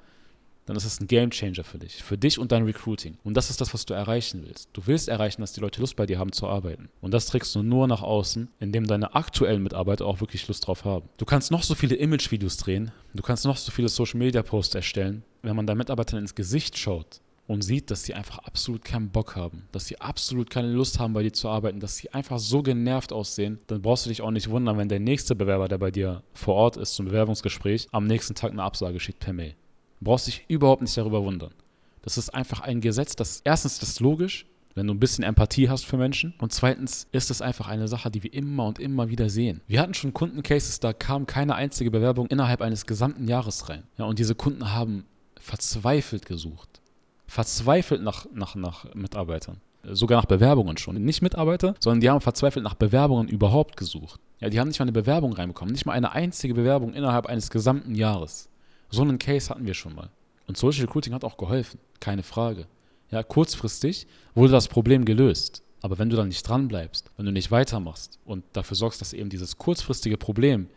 dann 0.71 0.77
ist 0.77 0.85
es 0.85 1.00
ein 1.00 1.09
Game 1.09 1.31
Changer 1.31 1.65
für 1.65 1.81
dich, 1.81 2.00
für 2.00 2.17
dich 2.17 2.39
und 2.39 2.53
dein 2.53 2.62
Recruiting. 2.62 3.19
Und 3.25 3.37
das 3.37 3.50
ist 3.50 3.61
das, 3.61 3.75
was 3.75 3.87
du 3.87 3.93
erreichen 3.93 4.45
willst. 4.47 4.69
Du 4.73 4.83
willst 4.87 5.09
erreichen, 5.09 5.41
dass 5.41 5.53
die 5.53 5.59
Leute 5.59 5.81
Lust 5.81 5.97
bei 5.97 6.07
dir 6.07 6.21
haben 6.21 6.31
zu 6.31 6.47
arbeiten. 6.47 6.91
Und 7.00 7.12
das 7.12 7.27
trägst 7.27 7.53
du 7.57 7.65
nur 7.65 7.89
nach 7.89 8.03
außen, 8.03 8.47
indem 8.61 8.87
deine 8.87 9.17
aktuellen 9.17 9.65
Mitarbeiter 9.65 10.07
auch 10.07 10.21
wirklich 10.21 10.47
Lust 10.47 10.69
drauf 10.69 10.85
haben. 10.85 11.09
Du 11.17 11.25
kannst 11.25 11.50
noch 11.50 11.65
so 11.65 11.75
viele 11.75 11.97
Image-Videos 11.97 12.57
drehen, 12.57 12.93
du 13.15 13.21
kannst 13.21 13.45
noch 13.47 13.57
so 13.57 13.73
viele 13.73 13.89
Social-Media-Posts 13.89 14.77
erstellen. 14.77 15.25
Wenn 15.43 15.57
man 15.57 15.67
deinen 15.67 15.79
Mitarbeitern 15.79 16.21
ins 16.21 16.37
Gesicht 16.37 16.79
schaut, 16.79 17.21
und 17.49 17.62
sieht, 17.62 17.91
dass 17.91 18.05
sie 18.05 18.15
einfach 18.15 18.39
absolut 18.39 18.85
keinen 18.85 19.11
Bock 19.11 19.35
haben, 19.35 19.65
dass 19.73 19.89
sie 19.89 20.00
absolut 20.00 20.50
keine 20.50 20.69
Lust 20.69 21.00
haben, 21.00 21.15
bei 21.15 21.25
dir 21.25 21.33
zu 21.33 21.49
arbeiten, 21.49 21.81
dass 21.81 21.97
sie 21.97 22.09
einfach 22.15 22.39
so 22.39 22.62
genervt 22.62 23.12
aussehen, 23.12 23.59
dann 23.67 23.83
brauchst 23.83 24.07
du 24.07 24.11
dich 24.11 24.23
auch 24.23 24.31
nicht 24.31 24.50
wundern, 24.50 24.79
wenn 24.79 24.89
der 24.89 25.00
nächste 25.00 25.35
Bewerber, 25.35 25.67
der 25.67 25.79
bei 25.79 25.91
dir 25.91 26.23
vor 26.33 26.55
Ort 26.55 26.77
ist 26.77 26.95
zum 26.95 27.07
Bewerbungsgespräch, 27.07 27.89
am 27.91 28.07
nächsten 28.07 28.37
Tag 28.37 28.53
eine 28.53 28.62
Absage 28.62 29.00
schickt 29.00 29.19
per 29.19 29.33
Mail. 29.33 29.57
Brauchst 30.00 30.26
dich 30.26 30.45
überhaupt 30.49 30.83
nicht 30.83 30.97
darüber 30.97 31.25
wundern. 31.25 31.52
Das 32.02 32.16
ist 32.16 32.30
einfach 32.30 32.61
ein 32.61 32.80
Gesetz, 32.80 33.16
das 33.16 33.42
erstens 33.45 33.78
das 33.78 33.90
ist 33.90 34.00
logisch, 34.00 34.47
wenn 34.75 34.87
du 34.87 34.95
ein 34.95 35.00
bisschen 35.00 35.25
Empathie 35.25 35.69
hast 35.69 35.85
für 35.85 35.97
Menschen. 35.97 36.35
Und 36.38 36.52
zweitens 36.52 37.07
ist 37.12 37.30
es 37.30 37.42
einfach 37.42 37.69
eine 37.69 37.88
Sache, 37.88 38.11
die 38.11 38.23
wir 38.23 38.33
immer 38.33 38.66
und 38.66 38.78
immer 38.78 39.09
wieder 39.09 39.28
sehen. 39.28 39.61
Wir 39.66 39.80
hatten 39.80 39.95
schon 39.95 40.14
Kundencases, 40.14 40.80
da 40.80 40.92
kam 40.92 41.26
keine 41.26 41.54
einzige 41.54 41.90
Bewerbung 41.90 42.26
innerhalb 42.28 42.62
eines 42.62 42.87
gesamten 42.87 43.28
Jahres 43.28 43.69
rein. 43.69 43.83
Ja, 43.99 44.07
und 44.07 44.19
diese 44.19 44.35
Kunden 44.35 44.73
haben 44.73 45.04
verzweifelt 45.38 46.26
gesucht. 46.26 46.80
Verzweifelt 47.26 48.02
nach, 48.02 48.26
nach, 48.33 48.54
nach 48.54 48.95
Mitarbeitern. 48.95 49.61
Sogar 49.83 50.21
nach 50.21 50.26
Bewerbungen 50.26 50.76
schon. 50.76 51.02
Nicht 51.02 51.23
Mitarbeiter, 51.23 51.75
sondern 51.78 52.00
die 52.00 52.11
haben 52.11 52.21
verzweifelt 52.21 52.64
nach 52.64 52.75
Bewerbungen 52.75 53.28
überhaupt 53.28 53.76
gesucht. 53.76 54.21
Ja, 54.38 54.50
die 54.50 54.61
haben 54.61 54.69
nicht 54.69 54.78
mal 54.78 54.85
eine 54.85 54.92
Bewerbung 54.92 55.33
reinbekommen. 55.33 55.73
Nicht 55.73 55.87
mal 55.87 55.92
eine 55.92 56.12
einzige 56.12 56.54
Bewerbung 56.54 56.92
innerhalb 56.92 57.26
eines 57.26 57.50
gesamten 57.50 57.95
Jahres. 57.95 58.50
So 58.91 59.03
einen 59.03 59.19
Case 59.19 59.49
hatten 59.51 59.67
wir 59.67 59.75
schon 59.75 59.95
mal. 59.95 60.11
Und 60.47 60.57
Social 60.57 60.83
Recruiting 60.83 61.15
hat 61.15 61.25
auch 61.25 61.37
geholfen, 61.37 61.79
keine 62.01 62.23
Frage. 62.23 62.67
Ja, 63.11 63.23
kurzfristig 63.23 64.07
wurde 64.35 64.53
das 64.53 64.69
Problem 64.69 65.05
gelöst. 65.05 65.63
Aber 65.83 65.99
wenn 65.99 66.11
du 66.11 66.17
dann 66.17 66.29
nicht 66.29 66.47
dran 66.47 66.69
bleibst, 66.69 67.11
wenn 67.17 67.27
du 67.27 67.33
nicht 67.33 67.51
weitermachst 67.51 68.19
und 68.25 68.45
dafür 68.53 68.77
sorgst, 68.77 69.01
dass 69.01 69.13
eben 69.13 69.31
dieses 69.31 69.57
kurzfristige 69.57 70.17
Problem, 70.17 70.69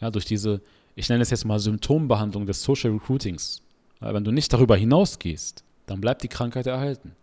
ja, 0.00 0.10
durch 0.10 0.24
diese, 0.24 0.60
ich 0.94 1.08
nenne 1.08 1.22
es 1.22 1.30
jetzt 1.30 1.44
mal 1.44 1.58
Symptombehandlung 1.58 2.46
des 2.46 2.62
Social 2.62 2.90
Recruitings, 2.90 3.62
wenn 4.00 4.24
du 4.24 4.32
nicht 4.32 4.52
darüber 4.52 4.76
hinausgehst, 4.76 5.64
dann 5.86 6.00
bleibt 6.00 6.22
die 6.22 6.28
Krankheit 6.28 6.66
erhalten. 6.66 7.16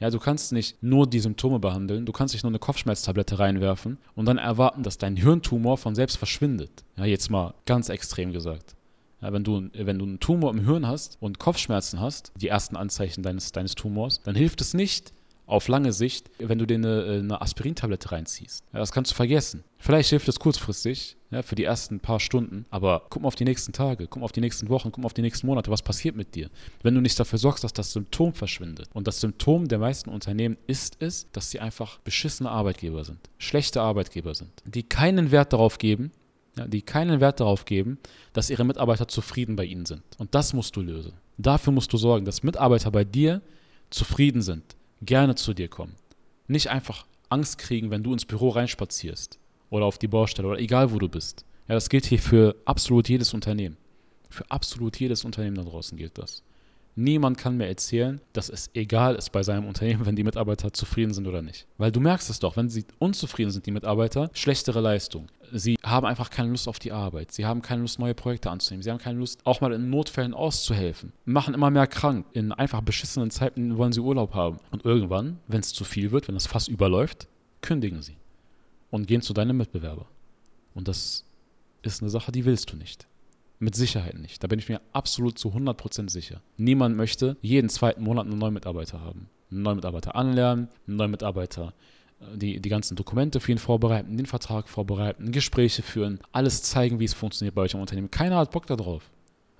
Ja, 0.00 0.08
du 0.08 0.18
kannst 0.18 0.52
nicht 0.52 0.82
nur 0.82 1.06
die 1.06 1.20
Symptome 1.20 1.58
behandeln, 1.58 2.06
du 2.06 2.12
kannst 2.12 2.34
nicht 2.34 2.42
nur 2.42 2.50
eine 2.50 2.58
Kopfschmerztablette 2.58 3.38
reinwerfen 3.38 3.98
und 4.14 4.26
dann 4.26 4.38
erwarten, 4.38 4.82
dass 4.82 4.96
dein 4.96 5.16
Hirntumor 5.16 5.76
von 5.76 5.94
selbst 5.94 6.16
verschwindet. 6.16 6.84
Ja, 6.96 7.04
jetzt 7.04 7.30
mal 7.30 7.54
ganz 7.66 7.90
extrem 7.90 8.32
gesagt. 8.32 8.74
Ja, 9.22 9.32
wenn, 9.32 9.44
du, 9.44 9.68
wenn 9.74 9.98
du 9.98 10.04
einen 10.06 10.20
Tumor 10.20 10.50
im 10.50 10.64
Hirn 10.64 10.86
hast 10.86 11.18
und 11.20 11.38
Kopfschmerzen 11.38 12.00
hast, 12.00 12.32
die 12.36 12.48
ersten 12.48 12.76
Anzeichen 12.76 13.22
deines, 13.22 13.52
deines 13.52 13.74
Tumors, 13.74 14.20
dann 14.22 14.34
hilft 14.34 14.60
es 14.60 14.74
nicht 14.74 15.12
auf 15.50 15.66
lange 15.66 15.92
Sicht, 15.92 16.30
wenn 16.38 16.58
du 16.58 16.66
dir 16.66 16.76
eine, 16.76 17.20
eine 17.24 17.42
Aspirintablette 17.42 18.12
reinziehst. 18.12 18.64
Ja, 18.72 18.78
das 18.78 18.92
kannst 18.92 19.10
du 19.10 19.16
vergessen. 19.16 19.64
Vielleicht 19.78 20.10
hilft 20.10 20.28
es 20.28 20.38
kurzfristig, 20.38 21.16
ja, 21.32 21.42
für 21.42 21.56
die 21.56 21.64
ersten 21.64 21.98
paar 21.98 22.20
Stunden, 22.20 22.66
aber 22.70 23.02
guck 23.10 23.22
mal 23.22 23.28
auf 23.28 23.34
die 23.34 23.44
nächsten 23.44 23.72
Tage, 23.72 24.06
guck 24.06 24.20
mal 24.20 24.24
auf 24.24 24.32
die 24.32 24.40
nächsten 24.40 24.68
Wochen, 24.68 24.92
guck 24.92 24.98
mal 24.98 25.06
auf 25.06 25.14
die 25.14 25.22
nächsten 25.22 25.46
Monate, 25.48 25.70
was 25.70 25.82
passiert 25.82 26.14
mit 26.14 26.36
dir, 26.36 26.50
wenn 26.82 26.94
du 26.94 27.00
nicht 27.00 27.18
dafür 27.18 27.38
sorgst, 27.38 27.64
dass 27.64 27.72
das 27.72 27.92
Symptom 27.92 28.32
verschwindet. 28.32 28.88
Und 28.94 29.08
das 29.08 29.20
Symptom 29.20 29.66
der 29.66 29.78
meisten 29.78 30.10
Unternehmen 30.10 30.56
ist 30.68 30.96
es, 31.00 31.30
dass 31.32 31.50
sie 31.50 31.58
einfach 31.58 31.98
beschissene 31.98 32.50
Arbeitgeber 32.50 33.04
sind, 33.04 33.18
schlechte 33.38 33.80
Arbeitgeber 33.80 34.34
sind, 34.34 34.50
die 34.64 34.84
keinen 34.84 35.32
Wert 35.32 35.52
darauf 35.52 35.78
geben, 35.78 36.12
ja, 36.56 36.66
die 36.66 36.82
keinen 36.82 37.20
Wert 37.20 37.40
darauf 37.40 37.64
geben, 37.64 37.98
dass 38.32 38.50
ihre 38.50 38.64
Mitarbeiter 38.64 39.08
zufrieden 39.08 39.56
bei 39.56 39.64
ihnen 39.64 39.86
sind. 39.86 40.02
Und 40.18 40.34
das 40.34 40.52
musst 40.52 40.76
du 40.76 40.82
lösen. 40.82 41.14
Dafür 41.38 41.72
musst 41.72 41.92
du 41.92 41.96
sorgen, 41.96 42.24
dass 42.24 42.42
Mitarbeiter 42.42 42.90
bei 42.90 43.04
dir 43.04 43.40
zufrieden 43.90 44.42
sind, 44.42 44.76
gerne 45.02 45.34
zu 45.34 45.54
dir 45.54 45.68
kommen. 45.68 45.94
Nicht 46.48 46.68
einfach 46.68 47.06
Angst 47.28 47.58
kriegen, 47.58 47.90
wenn 47.90 48.02
du 48.02 48.12
ins 48.12 48.24
Büro 48.24 48.50
reinspazierst 48.50 49.38
oder 49.70 49.84
auf 49.86 49.98
die 49.98 50.08
Baustelle 50.08 50.48
oder 50.48 50.58
egal 50.58 50.92
wo 50.92 50.98
du 50.98 51.08
bist. 51.08 51.44
Ja, 51.68 51.74
das 51.74 51.88
gilt 51.88 52.06
hier 52.06 52.18
für 52.18 52.56
absolut 52.64 53.08
jedes 53.08 53.32
Unternehmen. 53.32 53.76
Für 54.28 54.48
absolut 54.50 54.98
jedes 54.98 55.24
Unternehmen 55.24 55.56
da 55.56 55.62
draußen 55.62 55.96
gilt 55.96 56.18
das. 56.18 56.42
Niemand 56.96 57.38
kann 57.38 57.56
mir 57.56 57.66
erzählen, 57.66 58.20
dass 58.32 58.48
es 58.48 58.70
egal 58.74 59.14
ist 59.14 59.30
bei 59.30 59.42
seinem 59.42 59.66
Unternehmen, 59.66 60.04
wenn 60.06 60.16
die 60.16 60.24
Mitarbeiter 60.24 60.72
zufrieden 60.72 61.14
sind 61.14 61.26
oder 61.26 61.42
nicht. 61.42 61.66
Weil 61.78 61.92
du 61.92 62.00
merkst 62.00 62.28
es 62.30 62.40
doch, 62.40 62.56
wenn 62.56 62.68
sie 62.68 62.84
unzufrieden 62.98 63.50
sind, 63.50 63.66
die 63.66 63.70
Mitarbeiter, 63.70 64.30
schlechtere 64.32 64.80
Leistung. 64.80 65.28
Sie 65.52 65.76
haben 65.82 66.06
einfach 66.06 66.30
keine 66.30 66.50
Lust 66.50 66.68
auf 66.68 66.78
die 66.78 66.92
Arbeit. 66.92 67.32
Sie 67.32 67.46
haben 67.46 67.62
keine 67.62 67.82
Lust, 67.82 67.98
neue 67.98 68.14
Projekte 68.14 68.50
anzunehmen. 68.50 68.82
Sie 68.82 68.90
haben 68.90 68.98
keine 68.98 69.18
Lust, 69.18 69.44
auch 69.44 69.60
mal 69.60 69.72
in 69.72 69.90
Notfällen 69.90 70.34
auszuhelfen. 70.34 71.12
Machen 71.24 71.54
immer 71.54 71.70
mehr 71.70 71.86
krank. 71.86 72.26
In 72.32 72.52
einfach 72.52 72.80
beschissenen 72.80 73.30
Zeiten 73.30 73.76
wollen 73.76 73.92
sie 73.92 74.00
Urlaub 74.00 74.34
haben. 74.34 74.58
Und 74.70 74.84
irgendwann, 74.84 75.38
wenn 75.48 75.60
es 75.60 75.72
zu 75.72 75.84
viel 75.84 76.10
wird, 76.10 76.28
wenn 76.28 76.34
das 76.34 76.46
Fass 76.46 76.68
überläuft, 76.68 77.28
kündigen 77.62 78.02
sie 78.02 78.16
und 78.90 79.06
gehen 79.06 79.22
zu 79.22 79.32
deinem 79.32 79.56
Mitbewerber. 79.56 80.06
Und 80.74 80.88
das 80.88 81.24
ist 81.82 82.02
eine 82.02 82.10
Sache, 82.10 82.32
die 82.32 82.44
willst 82.44 82.72
du 82.72 82.76
nicht. 82.76 83.06
Mit 83.58 83.74
Sicherheit 83.74 84.18
nicht. 84.18 84.42
Da 84.42 84.46
bin 84.48 84.58
ich 84.58 84.68
mir 84.68 84.80
absolut 84.92 85.38
zu 85.38 85.50
100% 85.50 86.08
sicher. 86.08 86.40
Niemand 86.56 86.96
möchte 86.96 87.36
jeden 87.42 87.68
zweiten 87.68 88.02
Monat 88.02 88.26
einen 88.26 88.38
neuen 88.38 88.54
Mitarbeiter 88.54 89.00
haben. 89.00 89.28
Einen 89.50 89.62
neuen 89.62 89.76
Mitarbeiter 89.76 90.14
anlernen, 90.14 90.68
einen 90.86 90.96
neuen 90.96 91.10
Mitarbeiter 91.10 91.74
die, 92.34 92.60
die 92.60 92.68
ganzen 92.68 92.96
Dokumente 92.96 93.40
für 93.40 93.52
ihn 93.52 93.58
vorbereiten, 93.58 94.16
den 94.16 94.26
Vertrag 94.26 94.68
vorbereiten, 94.68 95.32
Gespräche 95.32 95.82
führen, 95.82 96.20
alles 96.32 96.62
zeigen, 96.62 97.00
wie 97.00 97.04
es 97.04 97.14
funktioniert 97.14 97.54
bei 97.54 97.62
euch 97.62 97.74
im 97.74 97.80
Unternehmen. 97.80 98.10
Keiner 98.10 98.36
hat 98.36 98.50
Bock 98.50 98.66
darauf. 98.66 99.10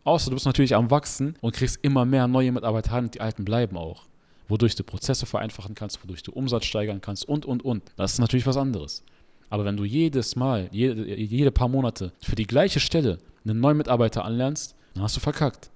Außer 0.04 0.30
du 0.30 0.36
bist 0.36 0.46
natürlich 0.46 0.74
am 0.74 0.90
Wachsen 0.90 1.36
und 1.40 1.54
kriegst 1.54 1.78
immer 1.82 2.04
mehr 2.04 2.26
neue 2.26 2.52
Mitarbeiter 2.52 2.92
an 2.92 3.04
und 3.04 3.14
die 3.14 3.20
alten 3.20 3.44
bleiben 3.44 3.76
auch. 3.76 4.04
Wodurch 4.48 4.74
du 4.74 4.82
Prozesse 4.82 5.26
vereinfachen 5.26 5.74
kannst, 5.74 6.02
wodurch 6.02 6.22
du 6.22 6.32
Umsatz 6.32 6.64
steigern 6.64 7.00
kannst 7.00 7.28
und, 7.28 7.46
und, 7.46 7.64
und. 7.64 7.82
Das 7.96 8.14
ist 8.14 8.18
natürlich 8.18 8.46
was 8.46 8.56
anderes. 8.56 9.04
Aber 9.48 9.64
wenn 9.64 9.76
du 9.76 9.84
jedes 9.84 10.36
Mal, 10.36 10.68
jede, 10.72 11.14
jede 11.14 11.50
paar 11.50 11.68
Monate 11.68 12.12
für 12.22 12.36
die 12.36 12.46
gleiche 12.46 12.80
Stelle 12.80 13.18
einen 13.44 13.60
neuen 13.60 13.76
Mitarbeiter 13.76 14.24
anlernst, 14.24 14.74
dann 14.94 15.02
hast 15.02 15.16
du 15.16 15.20
verkackt. 15.20 15.70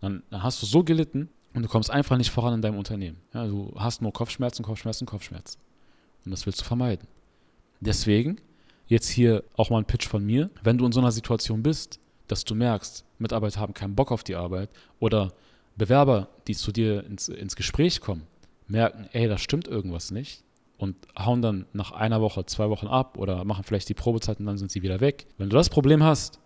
Dann, 0.00 0.22
dann 0.30 0.42
hast 0.42 0.62
du 0.62 0.66
so 0.66 0.84
gelitten 0.84 1.28
und 1.54 1.62
du 1.62 1.68
kommst 1.68 1.90
einfach 1.90 2.16
nicht 2.16 2.30
voran 2.30 2.54
in 2.54 2.62
deinem 2.62 2.78
Unternehmen. 2.78 3.18
Ja, 3.34 3.46
du 3.46 3.72
hast 3.76 4.02
nur 4.02 4.12
Kopfschmerzen, 4.12 4.64
Kopfschmerzen, 4.64 5.06
Kopfschmerzen. 5.06 5.58
Und 6.24 6.30
das 6.30 6.46
willst 6.46 6.60
du 6.60 6.64
vermeiden. 6.64 7.06
Deswegen, 7.80 8.40
jetzt 8.86 9.08
hier 9.08 9.44
auch 9.56 9.70
mal 9.70 9.78
ein 9.78 9.86
Pitch 9.86 10.06
von 10.06 10.24
mir, 10.24 10.50
wenn 10.62 10.78
du 10.78 10.86
in 10.86 10.92
so 10.92 11.00
einer 11.00 11.12
Situation 11.12 11.62
bist, 11.62 11.98
dass 12.28 12.44
du 12.44 12.54
merkst, 12.54 13.04
Mitarbeiter 13.18 13.60
haben 13.60 13.74
keinen 13.74 13.94
Bock 13.94 14.12
auf 14.12 14.22
die 14.22 14.36
Arbeit 14.36 14.70
oder 14.98 15.32
Bewerber, 15.76 16.28
die 16.46 16.54
zu 16.54 16.72
dir 16.72 17.04
ins, 17.04 17.28
ins 17.28 17.56
Gespräch 17.56 18.00
kommen, 18.00 18.26
merken, 18.68 19.08
ey, 19.12 19.28
da 19.28 19.38
stimmt 19.38 19.66
irgendwas 19.66 20.10
nicht 20.10 20.42
und 20.78 20.96
hauen 21.18 21.42
dann 21.42 21.66
nach 21.72 21.92
einer 21.92 22.20
Woche, 22.20 22.46
zwei 22.46 22.70
Wochen 22.70 22.86
ab 22.86 23.18
oder 23.18 23.44
machen 23.44 23.64
vielleicht 23.64 23.88
die 23.88 23.94
Probezeit 23.94 24.40
und 24.40 24.46
dann 24.46 24.58
sind 24.58 24.70
sie 24.70 24.82
wieder 24.82 25.00
weg. 25.00 25.26
Wenn 25.38 25.50
du 25.50 25.56
das 25.56 25.68
Problem 25.70 26.02
hast, 26.02 26.38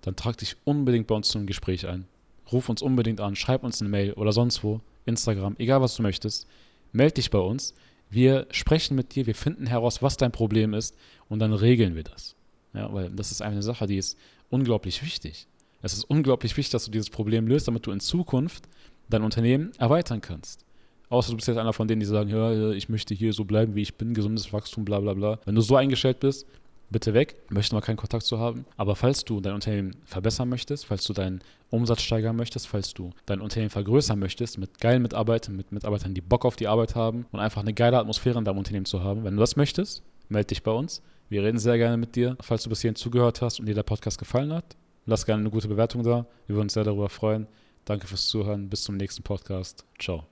dann 0.00 0.16
trag 0.16 0.36
dich 0.38 0.56
unbedingt 0.64 1.06
bei 1.06 1.14
uns 1.14 1.28
zum 1.28 1.46
Gespräch 1.46 1.86
ein. 1.86 2.06
Ruf 2.52 2.68
uns 2.68 2.82
unbedingt 2.82 3.20
an, 3.20 3.36
schreib 3.36 3.64
uns 3.64 3.80
eine 3.80 3.90
Mail 3.90 4.12
oder 4.14 4.32
sonst 4.32 4.62
wo, 4.62 4.80
Instagram, 5.06 5.56
egal 5.58 5.80
was 5.80 5.96
du 5.96 6.02
möchtest. 6.02 6.46
Meld 6.92 7.16
dich 7.16 7.30
bei 7.30 7.38
uns. 7.38 7.74
Wir 8.14 8.46
sprechen 8.52 8.94
mit 8.94 9.14
dir, 9.16 9.26
wir 9.26 9.34
finden 9.34 9.66
heraus, 9.66 10.00
was 10.02 10.16
dein 10.16 10.30
Problem 10.30 10.72
ist 10.72 10.96
und 11.28 11.40
dann 11.40 11.52
regeln 11.52 11.96
wir 11.96 12.04
das. 12.04 12.36
Ja, 12.72 12.92
weil 12.92 13.10
das 13.10 13.32
ist 13.32 13.42
eine 13.42 13.62
Sache, 13.62 13.86
die 13.86 13.96
ist 13.96 14.16
unglaublich 14.50 15.02
wichtig. 15.02 15.48
Es 15.82 15.92
ist 15.92 16.04
unglaublich 16.04 16.56
wichtig, 16.56 16.70
dass 16.70 16.84
du 16.84 16.92
dieses 16.92 17.10
Problem 17.10 17.48
löst, 17.48 17.66
damit 17.66 17.86
du 17.86 17.90
in 17.90 17.98
Zukunft 17.98 18.68
dein 19.10 19.22
Unternehmen 19.22 19.72
erweitern 19.78 20.20
kannst. 20.20 20.64
Außer 21.08 21.30
du 21.30 21.36
bist 21.36 21.48
jetzt 21.48 21.58
einer 21.58 21.72
von 21.72 21.88
denen, 21.88 22.00
die 22.00 22.06
sagen, 22.06 22.30
ja, 22.30 22.70
ich 22.70 22.88
möchte 22.88 23.14
hier 23.14 23.32
so 23.32 23.44
bleiben, 23.44 23.74
wie 23.74 23.82
ich 23.82 23.96
bin, 23.96 24.14
gesundes 24.14 24.52
Wachstum, 24.52 24.84
bla 24.84 25.00
bla 25.00 25.14
bla. 25.14 25.40
Wenn 25.44 25.56
du 25.56 25.60
so 25.60 25.74
eingestellt 25.74 26.20
bist, 26.20 26.46
bitte 26.94 27.12
weg, 27.12 27.36
möchten 27.50 27.76
wir 27.76 27.82
keinen 27.82 27.96
Kontakt 27.96 28.24
zu 28.24 28.38
haben. 28.38 28.64
Aber 28.76 28.94
falls 28.94 29.24
du 29.24 29.40
dein 29.40 29.54
Unternehmen 29.54 29.96
verbessern 30.04 30.48
möchtest, 30.48 30.86
falls 30.86 31.04
du 31.04 31.12
deinen 31.12 31.40
Umsatz 31.68 32.02
steigern 32.02 32.36
möchtest, 32.36 32.68
falls 32.68 32.94
du 32.94 33.10
dein 33.26 33.40
Unternehmen 33.40 33.70
vergrößern 33.70 34.18
möchtest, 34.18 34.58
mit 34.58 34.80
geilen 34.80 35.02
Mitarbeitern, 35.02 35.56
mit 35.56 35.72
Mitarbeitern, 35.72 36.14
die 36.14 36.20
Bock 36.20 36.44
auf 36.44 36.54
die 36.54 36.68
Arbeit 36.68 36.94
haben 36.94 37.26
und 37.32 37.40
einfach 37.40 37.62
eine 37.62 37.74
geile 37.74 37.98
Atmosphäre 37.98 38.38
in 38.38 38.44
deinem 38.44 38.58
Unternehmen 38.58 38.86
zu 38.86 39.02
haben, 39.02 39.24
wenn 39.24 39.34
du 39.34 39.40
das 39.40 39.56
möchtest, 39.56 40.04
melde 40.28 40.46
dich 40.46 40.62
bei 40.62 40.70
uns. 40.70 41.02
Wir 41.28 41.42
reden 41.42 41.58
sehr 41.58 41.76
gerne 41.78 41.96
mit 41.96 42.14
dir. 42.14 42.36
Falls 42.40 42.62
du 42.62 42.68
bis 42.68 42.80
hierhin 42.80 42.94
zugehört 42.94 43.42
hast 43.42 43.58
und 43.58 43.66
dir 43.66 43.74
der 43.74 43.82
Podcast 43.82 44.18
gefallen 44.18 44.52
hat, 44.52 44.76
lass 45.04 45.26
gerne 45.26 45.40
eine 45.40 45.50
gute 45.50 45.66
Bewertung 45.66 46.04
da. 46.04 46.26
Wir 46.46 46.54
würden 46.54 46.66
uns 46.66 46.74
sehr 46.74 46.84
darüber 46.84 47.08
freuen. 47.08 47.48
Danke 47.84 48.06
fürs 48.06 48.28
Zuhören. 48.28 48.70
Bis 48.70 48.84
zum 48.84 48.96
nächsten 48.96 49.24
Podcast. 49.24 49.84
Ciao. 49.98 50.22